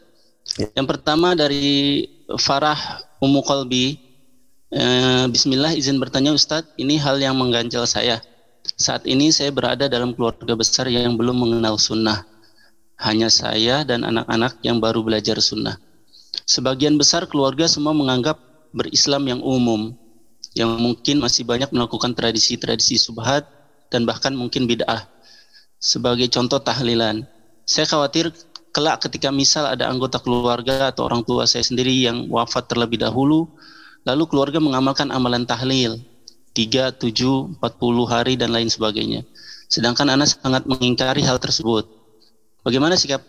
[0.59, 0.67] Ya.
[0.75, 2.03] Yang pertama dari
[2.35, 4.08] Farah Ummu Qalbi
[4.69, 8.21] Eh, Bismillah izin bertanya Ustadz, ini hal yang mengganjal saya.
[8.77, 12.21] Saat ini saya berada dalam keluarga besar yang belum mengenal sunnah.
[13.01, 15.73] Hanya saya dan anak-anak yang baru belajar sunnah.
[16.45, 18.37] Sebagian besar keluarga semua menganggap
[18.69, 19.97] berislam yang umum,
[20.53, 23.49] yang mungkin masih banyak melakukan tradisi-tradisi subhat
[23.89, 25.09] dan bahkan mungkin bid'ah.
[25.81, 27.25] Sebagai contoh tahlilan,
[27.65, 28.29] saya khawatir
[28.69, 33.49] kelak ketika misal ada anggota keluarga atau orang tua saya sendiri yang wafat terlebih dahulu,
[34.07, 35.99] Lalu keluarga mengamalkan amalan tahlil
[36.55, 37.59] 3, 7, 40
[38.07, 39.23] hari dan lain sebagainya.
[39.69, 41.85] Sedangkan anak sangat mengingkari hal tersebut.
[42.65, 43.21] Bagaimana sikap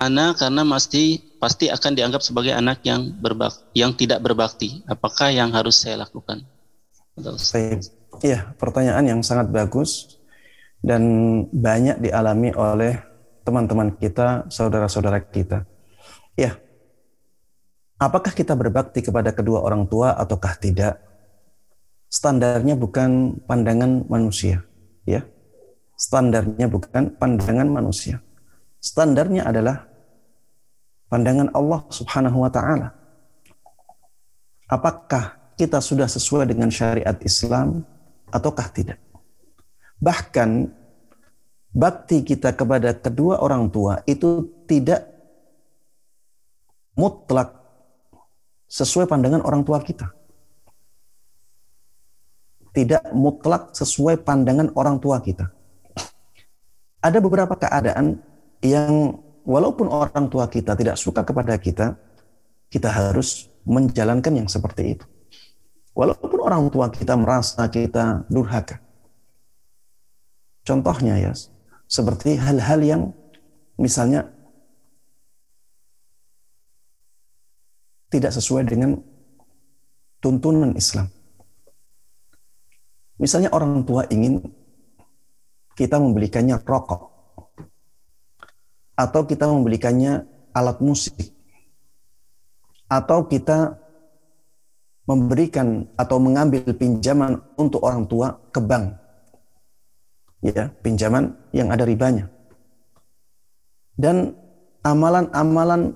[0.00, 4.84] anak karena pasti pasti akan dianggap sebagai anak yang berbak yang tidak berbakti.
[4.88, 6.44] Apakah yang harus saya lakukan?
[8.20, 10.20] Iya, pertanyaan yang sangat bagus
[10.80, 11.02] dan
[11.52, 12.96] banyak dialami oleh
[13.44, 15.64] teman-teman kita, saudara-saudara kita.
[16.36, 16.56] Ya,
[18.00, 20.96] Apakah kita berbakti kepada kedua orang tua ataukah tidak?
[22.08, 24.64] Standarnya bukan pandangan manusia,
[25.04, 25.20] ya.
[26.00, 28.24] Standarnya bukan pandangan manusia.
[28.80, 29.84] Standarnya adalah
[31.12, 32.88] pandangan Allah Subhanahu wa taala.
[34.64, 37.84] Apakah kita sudah sesuai dengan syariat Islam
[38.32, 38.96] ataukah tidak?
[40.00, 40.72] Bahkan
[41.76, 45.04] bakti kita kepada kedua orang tua itu tidak
[46.96, 47.59] mutlak
[48.70, 50.06] sesuai pandangan orang tua kita.
[52.70, 55.50] Tidak mutlak sesuai pandangan orang tua kita.
[57.02, 58.22] Ada beberapa keadaan
[58.62, 61.98] yang walaupun orang tua kita tidak suka kepada kita,
[62.70, 65.04] kita harus menjalankan yang seperti itu.
[65.90, 68.78] Walaupun orang tua kita merasa kita durhaka.
[70.62, 71.34] Contohnya ya,
[71.90, 73.02] seperti hal-hal yang
[73.74, 74.30] misalnya
[78.10, 78.98] tidak sesuai dengan
[80.18, 81.08] tuntunan Islam.
[83.16, 84.42] Misalnya orang tua ingin
[85.78, 87.08] kita membelikannya rokok
[88.98, 91.16] atau kita membelikannya alat musik
[92.90, 93.78] atau kita
[95.06, 98.98] memberikan atau mengambil pinjaman untuk orang tua ke bank.
[100.40, 102.32] Ya, pinjaman yang ada ribanya.
[103.92, 104.32] Dan
[104.80, 105.92] amalan-amalan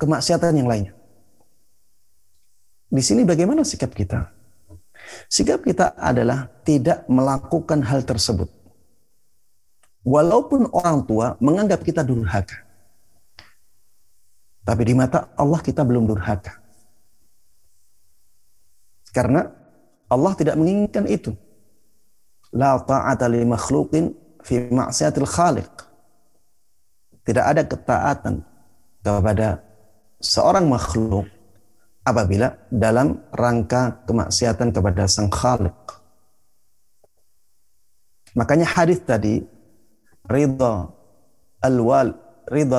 [0.00, 0.95] kemaksiatan yang lainnya.
[2.86, 4.30] Di sini bagaimana sikap kita?
[5.26, 8.50] Sikap kita adalah tidak melakukan hal tersebut.
[10.06, 12.62] Walaupun orang tua menganggap kita durhaka.
[14.62, 16.62] Tapi di mata Allah kita belum durhaka.
[19.10, 19.50] Karena
[20.06, 21.34] Allah tidak menginginkan itu.
[22.54, 24.14] La ta'ata li makhluqin
[24.46, 25.70] fi ma'siyatil khaliq.
[27.26, 28.46] Tidak ada ketaatan
[29.02, 29.58] kepada
[30.22, 31.26] seorang makhluk
[32.06, 35.74] apabila dalam rangka kemaksiatan kepada Sang Khalik.
[38.38, 39.42] Makanya hadis tadi
[40.30, 40.86] ridha
[41.64, 42.14] al-wal
[42.46, 42.78] ridha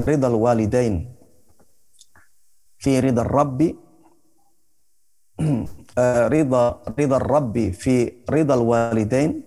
[0.00, 1.12] ridha al-walidain
[2.80, 3.68] fi ridha rabbi
[6.00, 6.64] eh, ridha
[6.94, 9.44] ridha rabbi fi ridha al-walidain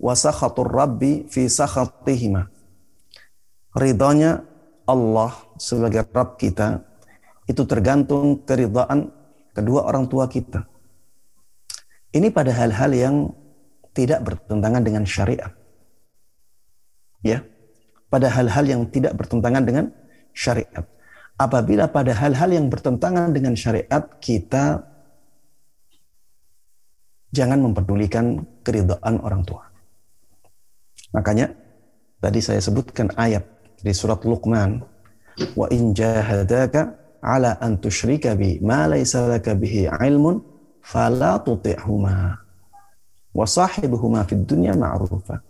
[0.00, 2.46] wa sakhatur rabbi fi sakhatihima
[3.76, 4.46] ridhonya
[4.86, 6.80] Allah sebagai Rabb kita
[7.46, 9.10] itu tergantung keridhaan
[9.54, 10.66] kedua orang tua kita.
[12.10, 13.16] Ini pada hal-hal yang
[13.94, 15.52] tidak bertentangan dengan syariat.
[17.24, 17.42] Ya,
[18.12, 19.90] pada hal-hal yang tidak bertentangan dengan
[20.36, 20.84] syariat.
[21.36, 24.80] Apabila pada hal-hal yang bertentangan dengan syariat kita
[27.28, 29.68] jangan memperdulikan keridhaan orang tua.
[31.12, 31.52] Makanya
[32.20, 33.44] tadi saya sebutkan ayat
[33.76, 34.80] di surat Luqman,
[35.52, 36.96] wa in jahadaka
[37.26, 40.38] ala an tusyrika bi ma laysa laka bihi ilmun
[40.78, 42.38] fala tuti'huma
[43.34, 45.42] wa sahibuhuma fid dunya ma'rufa.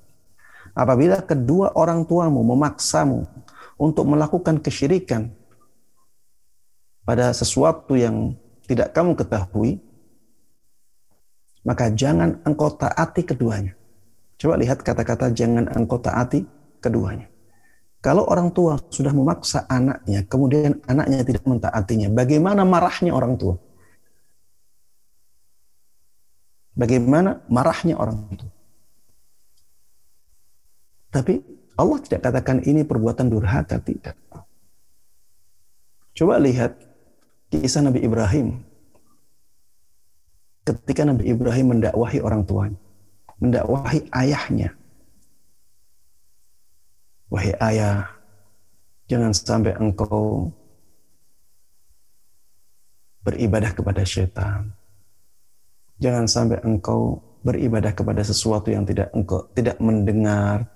[0.73, 3.29] Apabila kedua orang tuamu memaksamu
[3.77, 5.29] untuk melakukan kesyirikan
[7.05, 8.33] pada sesuatu yang
[8.67, 9.79] tidak kamu ketahui,
[11.63, 13.77] maka jangan engkau taati keduanya.
[14.37, 16.45] Coba lihat kata-kata jangan engkau taati
[16.83, 17.31] keduanya.
[18.07, 23.59] Kalau orang tua sudah memaksa anaknya, kemudian anaknya tidak mentaatinya, bagaimana marahnya orang tua?
[26.79, 28.53] Bagaimana marahnya orang tua?
[31.11, 31.35] Tapi
[31.75, 34.15] Allah tidak katakan ini perbuatan durhaka, tidak.
[36.15, 36.79] Coba lihat
[37.51, 38.63] kisah Nabi Ibrahim.
[40.63, 42.79] Ketika Nabi Ibrahim mendakwahi orang tuanya,
[43.43, 44.79] mendakwahi ayahnya,
[47.27, 48.07] Wahai ayah,
[49.11, 50.55] jangan sampai engkau
[53.27, 54.71] beribadah kepada syaitan.
[55.99, 60.71] Jangan sampai engkau beribadah kepada sesuatu yang tidak engkau tidak mendengar,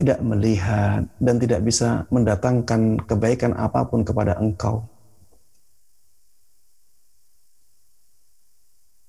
[0.00, 4.88] tidak melihat dan tidak bisa mendatangkan kebaikan apa pun kepada engkau.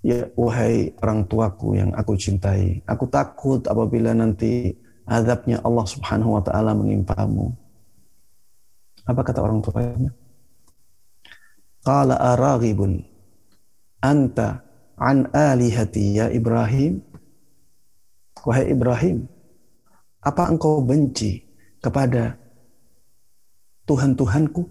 [0.04, 4.76] Ya wahai orang tuaku yang aku cintai, aku takut apabila nanti
[5.08, 7.52] azabnya Allah Subhanahu wa taala menimpamu.
[9.04, 10.12] Apa kata orang tuanya?
[11.84, 13.04] Qala araghibun
[14.00, 14.64] anta
[14.96, 17.04] an alihati ya Ibrahim?
[18.44, 19.24] Wahai Ibrahim,
[20.20, 21.48] apa engkau benci
[21.80, 22.36] kepada
[23.88, 24.68] Tuhan-Tuhanku?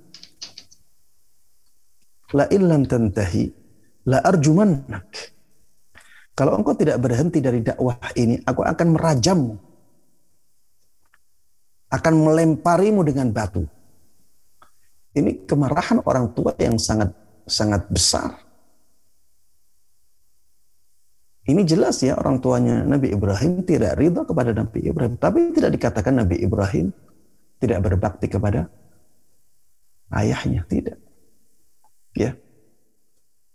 [2.36, 3.48] La illam tantahi
[4.08, 5.08] la arjumannak.
[6.36, 9.71] Kalau engkau tidak berhenti dari dakwah ini, aku akan merajammu
[11.92, 13.68] akan melemparimu dengan batu.
[15.12, 17.12] Ini kemarahan orang tua yang sangat
[17.44, 18.32] sangat besar.
[21.42, 25.20] Ini jelas ya orang tuanya Nabi Ibrahim tidak ridha kepada Nabi Ibrahim.
[25.20, 26.94] Tapi tidak dikatakan Nabi Ibrahim
[27.60, 28.72] tidak berbakti kepada
[30.16, 30.64] ayahnya.
[30.64, 30.96] Tidak.
[32.16, 32.38] Ya.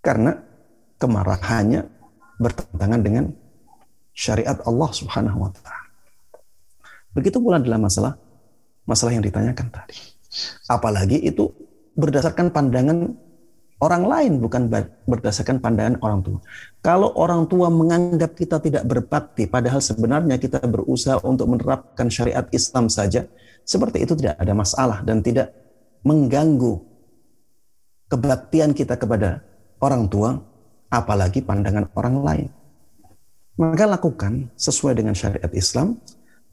[0.04, 0.36] Karena
[1.00, 1.90] kemarahannya
[2.38, 3.26] bertentangan dengan
[4.14, 5.90] syariat Allah subhanahu wa ta'ala.
[7.18, 8.27] Begitu pula dalam masalah
[8.88, 10.00] masalah yang ditanyakan tadi.
[10.72, 11.52] Apalagi itu
[11.94, 13.14] berdasarkan pandangan
[13.84, 14.72] orang lain bukan
[15.06, 16.40] berdasarkan pandangan orang tua.
[16.82, 22.88] Kalau orang tua menganggap kita tidak berbakti padahal sebenarnya kita berusaha untuk menerapkan syariat Islam
[22.90, 23.28] saja,
[23.68, 25.54] seperti itu tidak ada masalah dan tidak
[26.02, 26.80] mengganggu
[28.08, 29.44] kebaktian kita kepada
[29.84, 30.40] orang tua
[30.88, 32.50] apalagi pandangan orang lain.
[33.58, 35.98] Maka lakukan sesuai dengan syariat Islam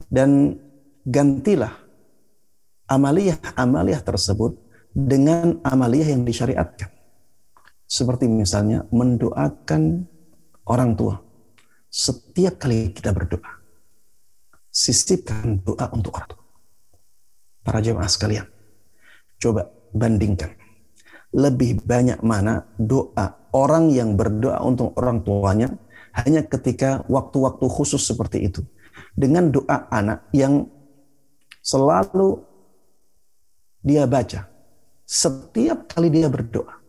[0.09, 0.57] dan
[1.05, 1.84] gantilah
[2.89, 4.57] amaliyah-amaliyah tersebut
[4.95, 6.89] dengan amaliyah yang disyariatkan.
[7.85, 10.09] Seperti misalnya mendoakan
[10.65, 11.21] orang tua.
[11.91, 13.61] Setiap kali kita berdoa,
[14.67, 16.43] sisipkan doa untuk orang tua.
[17.63, 18.45] Para jemaah sekalian,
[19.39, 20.51] coba bandingkan.
[21.35, 25.71] Lebih banyak mana doa orang yang berdoa untuk orang tuanya
[26.15, 28.63] hanya ketika waktu-waktu khusus seperti itu.
[29.15, 30.67] Dengan doa anak yang
[31.63, 32.54] selalu
[33.85, 34.49] dia baca
[35.05, 36.81] setiap kali dia berdoa.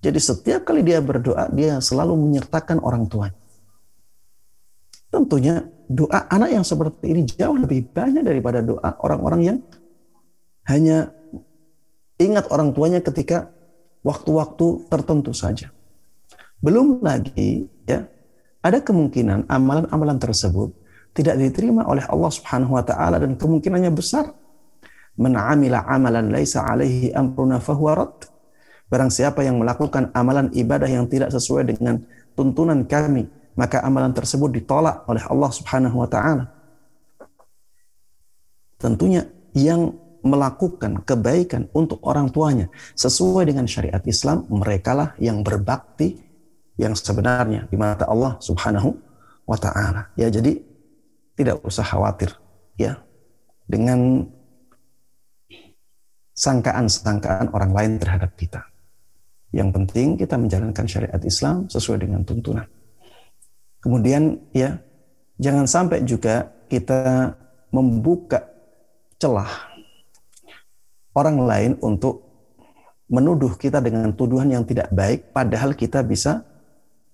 [0.00, 3.36] Jadi setiap kali dia berdoa, dia selalu menyertakan orang tuanya.
[5.10, 9.58] Tentunya doa anak yang seperti ini jauh lebih banyak daripada doa orang-orang yang
[10.70, 11.10] hanya
[12.16, 13.50] ingat orang tuanya ketika
[14.06, 15.68] waktu-waktu tertentu saja.
[16.60, 18.06] Belum lagi ya,
[18.60, 20.72] ada kemungkinan amalan-amalan tersebut
[21.12, 24.30] tidak diterima oleh Allah Subhanahu wa taala dan kemungkinannya besar
[25.20, 28.24] Man amalan laisa alaihi amruna fahuwa rad.
[28.88, 32.00] Barang siapa yang melakukan amalan ibadah yang tidak sesuai dengan
[32.32, 36.48] tuntunan kami, maka amalan tersebut ditolak oleh Allah Subhanahu wa taala.
[38.80, 39.92] Tentunya yang
[40.24, 46.16] melakukan kebaikan untuk orang tuanya sesuai dengan syariat Islam, merekalah yang berbakti
[46.80, 48.96] yang sebenarnya di mata Allah Subhanahu
[49.44, 50.08] wa taala.
[50.16, 50.56] Ya, jadi
[51.36, 52.32] tidak usah khawatir
[52.80, 53.00] ya
[53.68, 54.28] dengan
[56.40, 58.64] sangkaan-sangkaan orang lain terhadap kita.
[59.52, 62.64] Yang penting kita menjalankan syariat Islam sesuai dengan tuntunan.
[63.84, 64.80] Kemudian ya,
[65.36, 67.36] jangan sampai juga kita
[67.68, 68.40] membuka
[69.20, 69.68] celah
[71.12, 72.24] orang lain untuk
[73.10, 76.46] menuduh kita dengan tuduhan yang tidak baik padahal kita bisa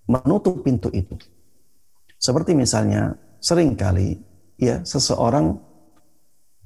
[0.07, 1.17] menutup pintu itu.
[2.21, 4.21] Seperti misalnya sering kali
[4.61, 5.57] ya seseorang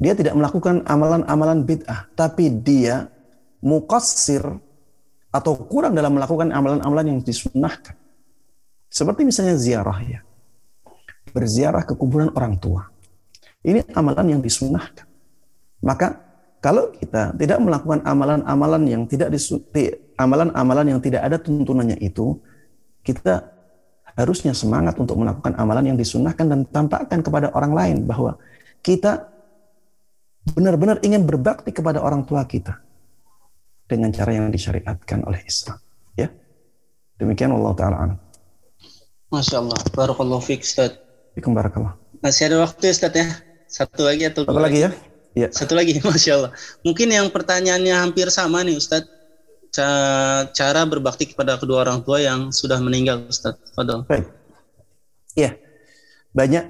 [0.01, 3.13] dia tidak melakukan amalan-amalan bid'ah tapi dia
[3.61, 4.41] muqassir
[5.31, 7.95] atau kurang dalam melakukan amalan-amalan yang disunnahkan.
[8.91, 10.21] Seperti misalnya ziarah ya.
[11.31, 12.91] Berziarah ke kuburan orang tua.
[13.63, 15.07] Ini amalan yang disunnahkan.
[15.85, 16.19] Maka
[16.59, 22.41] kalau kita tidak melakukan amalan-amalan yang tidak disuti, amalan-amalan yang tidak ada tuntunannya itu,
[23.07, 23.47] kita
[24.19, 28.37] harusnya semangat untuk melakukan amalan yang disunnahkan dan tampakkan kepada orang lain bahwa
[28.85, 29.31] kita
[30.57, 32.81] benar-benar ingin berbakti kepada orang tua kita
[33.85, 35.79] dengan cara yang disyariatkan oleh Islam.
[36.17, 36.29] Ya,
[37.19, 38.17] demikian Allah Taala.
[39.31, 40.99] Masya Allah, Barakallahu fiqh Ustaz.
[41.39, 41.95] Barakallah.
[42.21, 43.27] Masih ada waktu Ustaz ya?
[43.71, 44.91] Satu lagi atau Satu lagi ya?
[45.39, 45.49] Ya.
[45.55, 46.53] Satu lagi, Masya Allah.
[46.83, 49.07] Mungkin yang pertanyaannya hampir sama nih Ustaz.
[50.51, 53.55] Cara berbakti kepada kedua orang tua yang sudah meninggal Ustaz.
[53.73, 54.03] Fadol.
[54.11, 54.27] Baik.
[55.39, 55.55] Ya,
[56.35, 56.67] banyak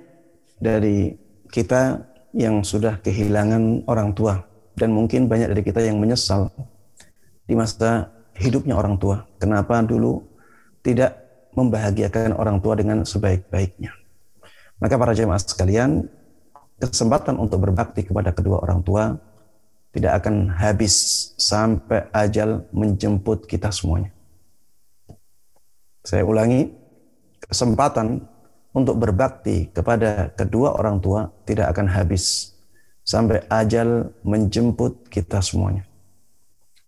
[0.61, 1.17] dari
[1.49, 4.47] kita yang sudah kehilangan orang tua
[4.79, 6.51] dan mungkin banyak dari kita yang menyesal
[7.45, 9.27] di masa hidupnya orang tua.
[9.37, 10.23] Kenapa dulu
[10.81, 11.21] tidak
[11.55, 13.93] membahagiakan orang tua dengan sebaik-baiknya.
[14.81, 16.09] Maka para jemaah sekalian,
[16.81, 19.19] kesempatan untuk berbakti kepada kedua orang tua
[19.91, 20.95] tidak akan habis
[21.37, 24.15] sampai ajal menjemput kita semuanya.
[26.07, 26.71] Saya ulangi,
[27.45, 28.25] kesempatan
[28.71, 32.55] untuk berbakti kepada kedua orang tua tidak akan habis
[33.03, 35.87] sampai ajal menjemput kita semuanya.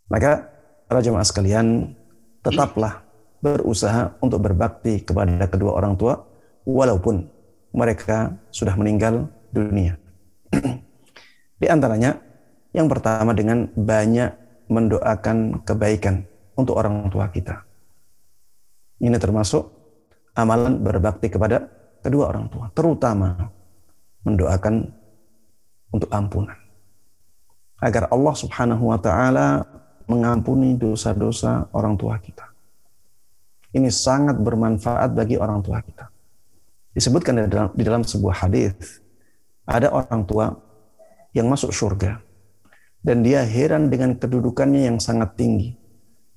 [0.06, 0.52] Maka
[0.92, 1.96] Para jemaah sekalian,
[2.44, 3.00] tetaplah
[3.40, 6.20] berusaha untuk berbakti kepada kedua orang tua
[6.68, 7.32] walaupun
[7.72, 9.96] mereka sudah meninggal dunia.
[11.64, 12.20] Di antaranya
[12.76, 14.36] yang pertama dengan banyak
[14.68, 16.28] mendoakan kebaikan
[16.60, 17.64] untuk orang tua kita.
[19.00, 19.81] Ini termasuk
[20.32, 21.68] amalan berbakti kepada
[22.00, 23.36] kedua orang tua, terutama
[24.24, 24.74] mendoakan
[25.92, 26.56] untuk ampunan.
[27.82, 29.66] Agar Allah Subhanahu wa taala
[30.06, 32.46] mengampuni dosa-dosa orang tua kita.
[33.72, 36.06] Ini sangat bermanfaat bagi orang tua kita.
[36.92, 39.00] Disebutkan di dalam, di dalam sebuah hadis,
[39.64, 40.52] ada orang tua
[41.32, 42.20] yang masuk surga
[43.02, 45.74] dan dia heran dengan kedudukannya yang sangat tinggi.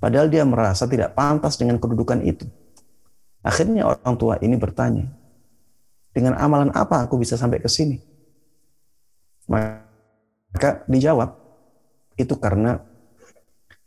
[0.01, 2.49] Padahal dia merasa tidak pantas dengan kedudukan itu.
[3.45, 5.05] Akhirnya orang tua ini bertanya,
[6.09, 8.01] dengan amalan apa aku bisa sampai ke sini?
[9.45, 11.37] Maka dijawab,
[12.17, 12.81] itu karena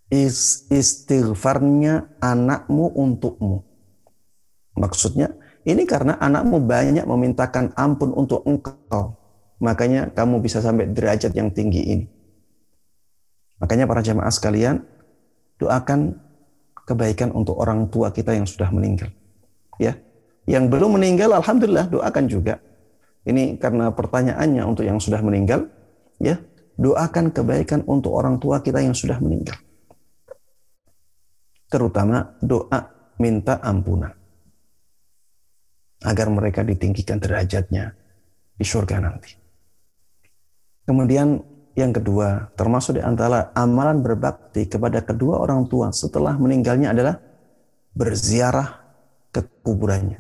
[0.08, 3.66] istighfarnya anakmu untukmu.
[4.78, 5.34] Maksudnya,
[5.66, 9.18] ini karena anakmu banyak memintakan ampun untuk engkau.
[9.58, 12.06] Makanya kamu bisa sampai derajat yang tinggi ini.
[13.58, 14.86] Makanya para jamaah sekalian,
[15.58, 16.14] doakan
[16.86, 19.10] kebaikan untuk orang tua kita yang sudah meninggal.
[19.78, 19.94] Ya,
[20.44, 22.58] yang belum meninggal, alhamdulillah doakan juga.
[23.28, 25.68] Ini karena pertanyaannya untuk yang sudah meninggal,
[26.18, 26.40] ya,
[26.78, 29.58] doakan kebaikan untuk orang tua kita yang sudah meninggal.
[31.68, 32.80] Terutama doa
[33.20, 34.14] minta ampunan.
[36.00, 37.92] Agar mereka ditinggikan derajatnya
[38.54, 39.34] di surga nanti.
[40.88, 41.36] Kemudian
[41.76, 47.20] yang kedua, termasuk di antara amalan berbakti kepada kedua orang tua setelah meninggalnya adalah
[47.92, 48.87] berziarah
[49.38, 50.18] ke kuburannya.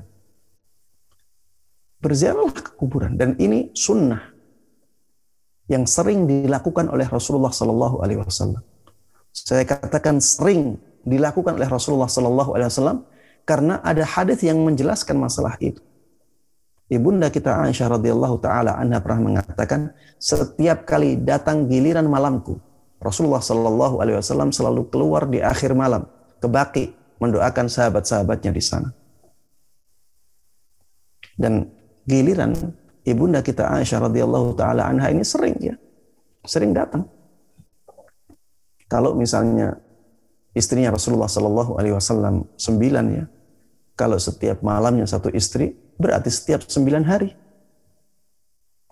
[1.98, 4.30] Berziarahlah ke kuburan dan ini sunnah
[5.66, 8.62] yang sering dilakukan oleh Rasulullah Sallallahu Alaihi Wasallam.
[9.34, 12.98] Saya katakan sering dilakukan oleh Rasulullah Sallallahu Alaihi Wasallam
[13.42, 15.82] karena ada hadis yang menjelaskan masalah itu.
[16.88, 22.56] Ibunda kita Aisyah radhiyallahu taala anha pernah mengatakan, setiap kali datang giliran malamku,
[22.96, 26.08] Rasulullah Sallallahu alaihi wasallam selalu keluar di akhir malam
[26.40, 26.84] ke Baki
[27.20, 28.88] mendoakan sahabat-sahabatnya di sana.
[31.38, 31.70] Dan
[32.02, 32.50] giliran
[33.06, 35.78] ibunda kita Aisyah radhiyallahu taala anha ini sering ya,
[36.42, 37.06] sering datang.
[38.90, 39.78] Kalau misalnya
[40.56, 43.24] istrinya Rasulullah Sallallahu Alaihi Wasallam sembilan ya.
[43.98, 47.30] Kalau setiap malamnya satu istri, berarti setiap sembilan hari.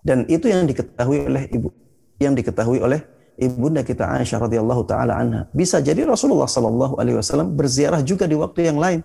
[0.02, 1.70] Dan itu yang diketahui oleh ibu,
[2.23, 3.02] yang diketahui oleh
[3.39, 5.47] ibunda kita Aisyah radhiyallahu taala anha.
[5.55, 9.02] Bisa jadi Rasulullah Sallallahu Alaihi Wasallam berziarah juga di waktu yang lain,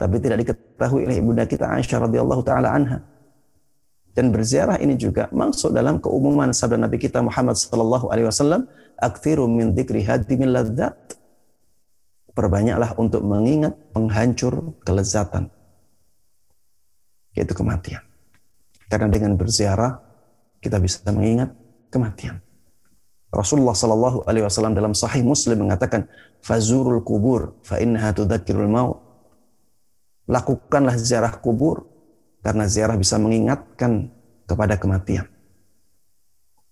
[0.00, 3.04] tapi tidak diketahui oleh ibunda kita Aisyah radhiyallahu taala anha.
[4.16, 8.64] Dan berziarah ini juga masuk dalam keumuman sabda Nabi kita Muhammad sallallahu alaihi wasallam,
[8.96, 11.20] "Aktsiru min dzikri hadimil ladzat."
[12.32, 15.52] Perbanyaklah untuk mengingat penghancur kelezatan.
[17.36, 18.00] Yaitu kematian.
[18.88, 20.00] Karena dengan berziarah
[20.64, 21.52] kita bisa mengingat
[21.92, 22.40] kematian.
[23.28, 26.08] Rasulullah sallallahu alaihi wasallam dalam sahih Muslim mengatakan,
[26.40, 29.09] "Fazurul kubur fa innaha tudzakirul maut."
[30.30, 31.90] Lakukanlah ziarah kubur
[32.46, 34.14] karena ziarah bisa mengingatkan
[34.46, 35.26] kepada kematian.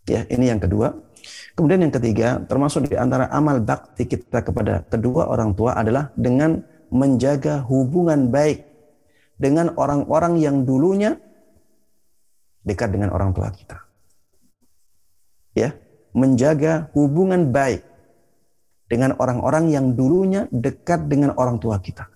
[0.09, 0.94] Ya, ini yang kedua.
[1.59, 6.62] Kemudian yang ketiga, termasuk di antara amal bakti kita kepada kedua orang tua adalah dengan
[6.89, 8.64] menjaga hubungan baik
[9.36, 11.18] dengan orang-orang yang dulunya
[12.64, 13.78] dekat dengan orang tua kita.
[15.52, 15.74] Ya,
[16.14, 17.82] menjaga hubungan baik
[18.89, 22.09] dengan orang-orang yang dulunya dekat dengan orang tua kita.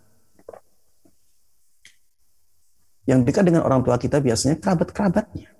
[3.12, 5.52] Yang dekat dengan orang tua kita biasanya kerabat-kerabatnya.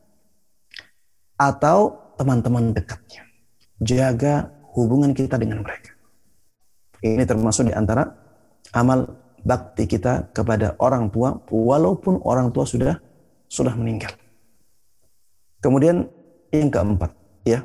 [1.36, 3.28] Atau teman-teman dekatnya.
[3.76, 5.92] Jaga hubungan kita dengan mereka.
[7.04, 8.08] Ini termasuk di antara
[8.72, 9.04] amal
[9.44, 12.96] bakti kita kepada orang tua walaupun orang tua sudah
[13.52, 14.16] sudah meninggal.
[15.60, 16.08] Kemudian
[16.56, 17.12] yang keempat,
[17.44, 17.60] ya.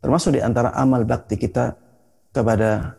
[0.00, 1.76] Termasuk di antara amal bakti kita
[2.32, 2.96] kepada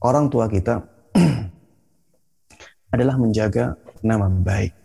[0.00, 0.80] orang tua kita
[2.96, 4.77] adalah menjaga nama baik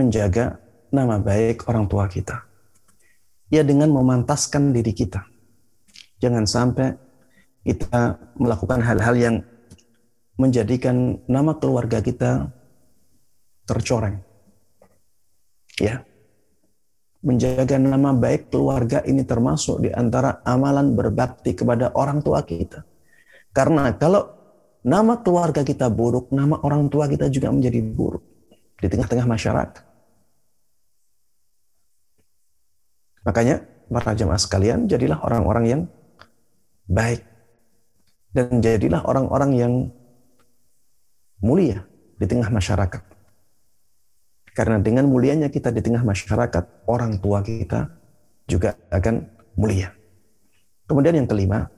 [0.00, 0.56] menjaga
[0.88, 2.40] nama baik orang tua kita.
[3.52, 5.20] Ya dengan memantaskan diri kita.
[6.24, 6.96] Jangan sampai
[7.66, 9.36] kita melakukan hal-hal yang
[10.40, 12.48] menjadikan nama keluarga kita
[13.68, 14.24] tercoreng.
[15.76, 16.08] Ya.
[17.20, 22.80] Menjaga nama baik keluarga ini termasuk di antara amalan berbakti kepada orang tua kita.
[23.52, 24.24] Karena kalau
[24.80, 28.24] nama keluarga kita buruk, nama orang tua kita juga menjadi buruk
[28.80, 29.89] di tengah-tengah masyarakat.
[33.26, 35.80] Makanya para jemaah sekalian jadilah orang-orang yang
[36.88, 37.22] baik
[38.30, 39.72] dan jadilah orang-orang yang
[41.42, 41.84] mulia
[42.16, 43.02] di tengah masyarakat.
[44.50, 47.86] Karena dengan mulianya kita di tengah masyarakat, orang tua kita
[48.50, 49.24] juga akan
[49.54, 49.94] mulia.
[50.90, 51.70] Kemudian yang kelima,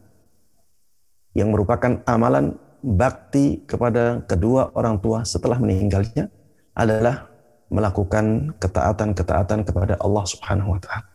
[1.37, 6.33] yang merupakan amalan bakti kepada kedua orang tua setelah meninggalnya
[6.73, 7.29] adalah
[7.69, 11.12] melakukan ketaatan-ketaatan kepada Allah Subhanahu wa taala.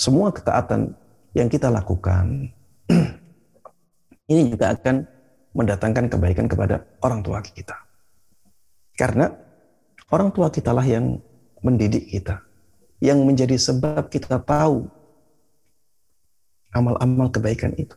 [0.00, 0.96] Semua ketaatan
[1.36, 2.48] yang kita lakukan
[4.32, 5.04] ini juga akan
[5.52, 7.76] mendatangkan kebaikan kepada orang tua kita.
[8.96, 9.28] Karena
[10.08, 11.20] orang tua kita lah yang
[11.60, 12.40] mendidik kita,
[13.04, 14.88] yang menjadi sebab kita tahu
[16.72, 17.92] amal-amal kebaikan itu.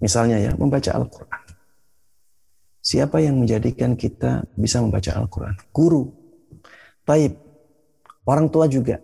[0.00, 1.44] Misalnya ya, membaca Al-Quran.
[2.80, 5.56] Siapa yang menjadikan kita bisa membaca Al-Quran?
[5.68, 6.08] Guru.
[7.04, 7.36] Taib.
[8.24, 9.00] Orang tua juga.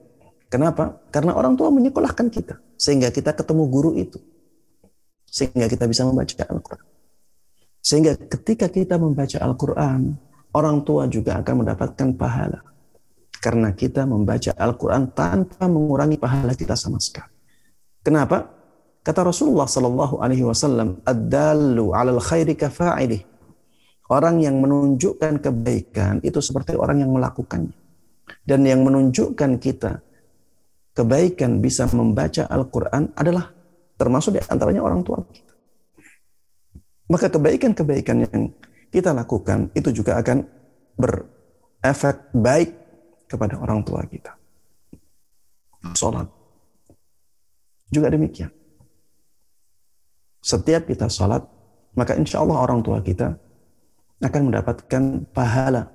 [0.50, 0.98] Kenapa?
[1.14, 2.58] Karena orang tua menyekolahkan kita.
[2.74, 4.18] Sehingga kita ketemu guru itu.
[5.22, 6.86] Sehingga kita bisa membaca Al-Quran.
[7.78, 10.18] Sehingga ketika kita membaca Al-Quran,
[10.50, 12.60] orang tua juga akan mendapatkan pahala.
[13.38, 17.30] Karena kita membaca Al-Quran tanpa mengurangi pahala kita sama sekali.
[18.02, 18.50] Kenapa?
[19.00, 23.22] Kata Rasulullah Sallallahu Alaihi Wasallam, "Ad-dallu 'alal khairi kafa'ilih."
[24.10, 27.72] Orang yang menunjukkan kebaikan itu seperti orang yang melakukannya.
[28.42, 30.09] Dan yang menunjukkan kita
[30.94, 33.50] kebaikan bisa membaca Al-Quran adalah
[34.00, 35.54] termasuk di antaranya orang tua kita.
[37.10, 38.42] Maka kebaikan-kebaikan yang
[38.90, 40.46] kita lakukan itu juga akan
[40.98, 42.70] berefek baik
[43.26, 44.34] kepada orang tua kita.
[45.94, 46.26] Sholat.
[47.90, 48.50] Juga demikian.
[50.40, 51.44] Setiap kita sholat,
[51.98, 53.34] maka insya Allah orang tua kita
[54.20, 55.02] akan mendapatkan
[55.34, 55.90] pahala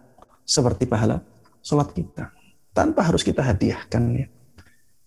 [0.45, 1.23] seperti pahala
[1.63, 2.29] sholat kita.
[2.75, 4.27] Tanpa harus kita hadiahkan ya.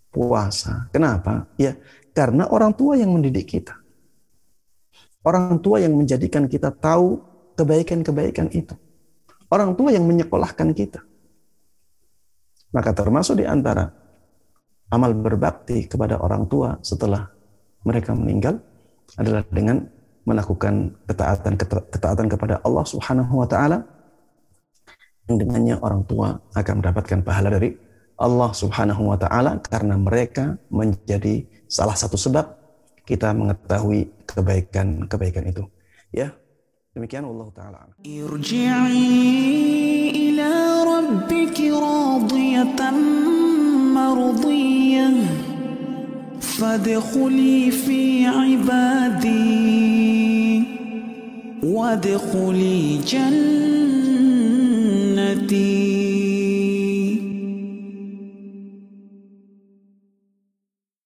[0.09, 0.89] Puasa.
[0.91, 1.47] Kenapa?
[1.61, 1.77] Ya,
[2.17, 3.77] karena orang tua yang mendidik kita.
[5.23, 7.21] Orang tua yang menjadikan kita tahu
[7.59, 8.73] kebaikan-kebaikan itu.
[9.53, 11.01] Orang tua yang menyekolahkan kita.
[12.73, 13.89] Maka termasuk di antara
[14.89, 17.29] amal berbakti kepada orang tua setelah
[17.85, 18.61] mereka meninggal
[19.17, 19.85] adalah dengan
[20.29, 21.57] melakukan ketaatan
[21.89, 23.81] ketaatan kepada Allah Subhanahu wa taala
[25.29, 27.73] dengannya orang tua akan mendapatkan pahala dari
[28.19, 32.59] Allah Subhanahu wa taala karena mereka menjadi salah satu sebab
[33.07, 35.65] kita mengetahui kebaikan-kebaikan itu.
[36.11, 36.35] Ya.
[36.93, 37.81] Demikian Allah taala.
[38.03, 39.07] Irji'i
[40.35, 40.51] ila
[40.83, 42.97] rabbiki radiyatan
[46.59, 49.47] fadkhuli fi ibadi
[51.63, 53.39] wadkhuli jannati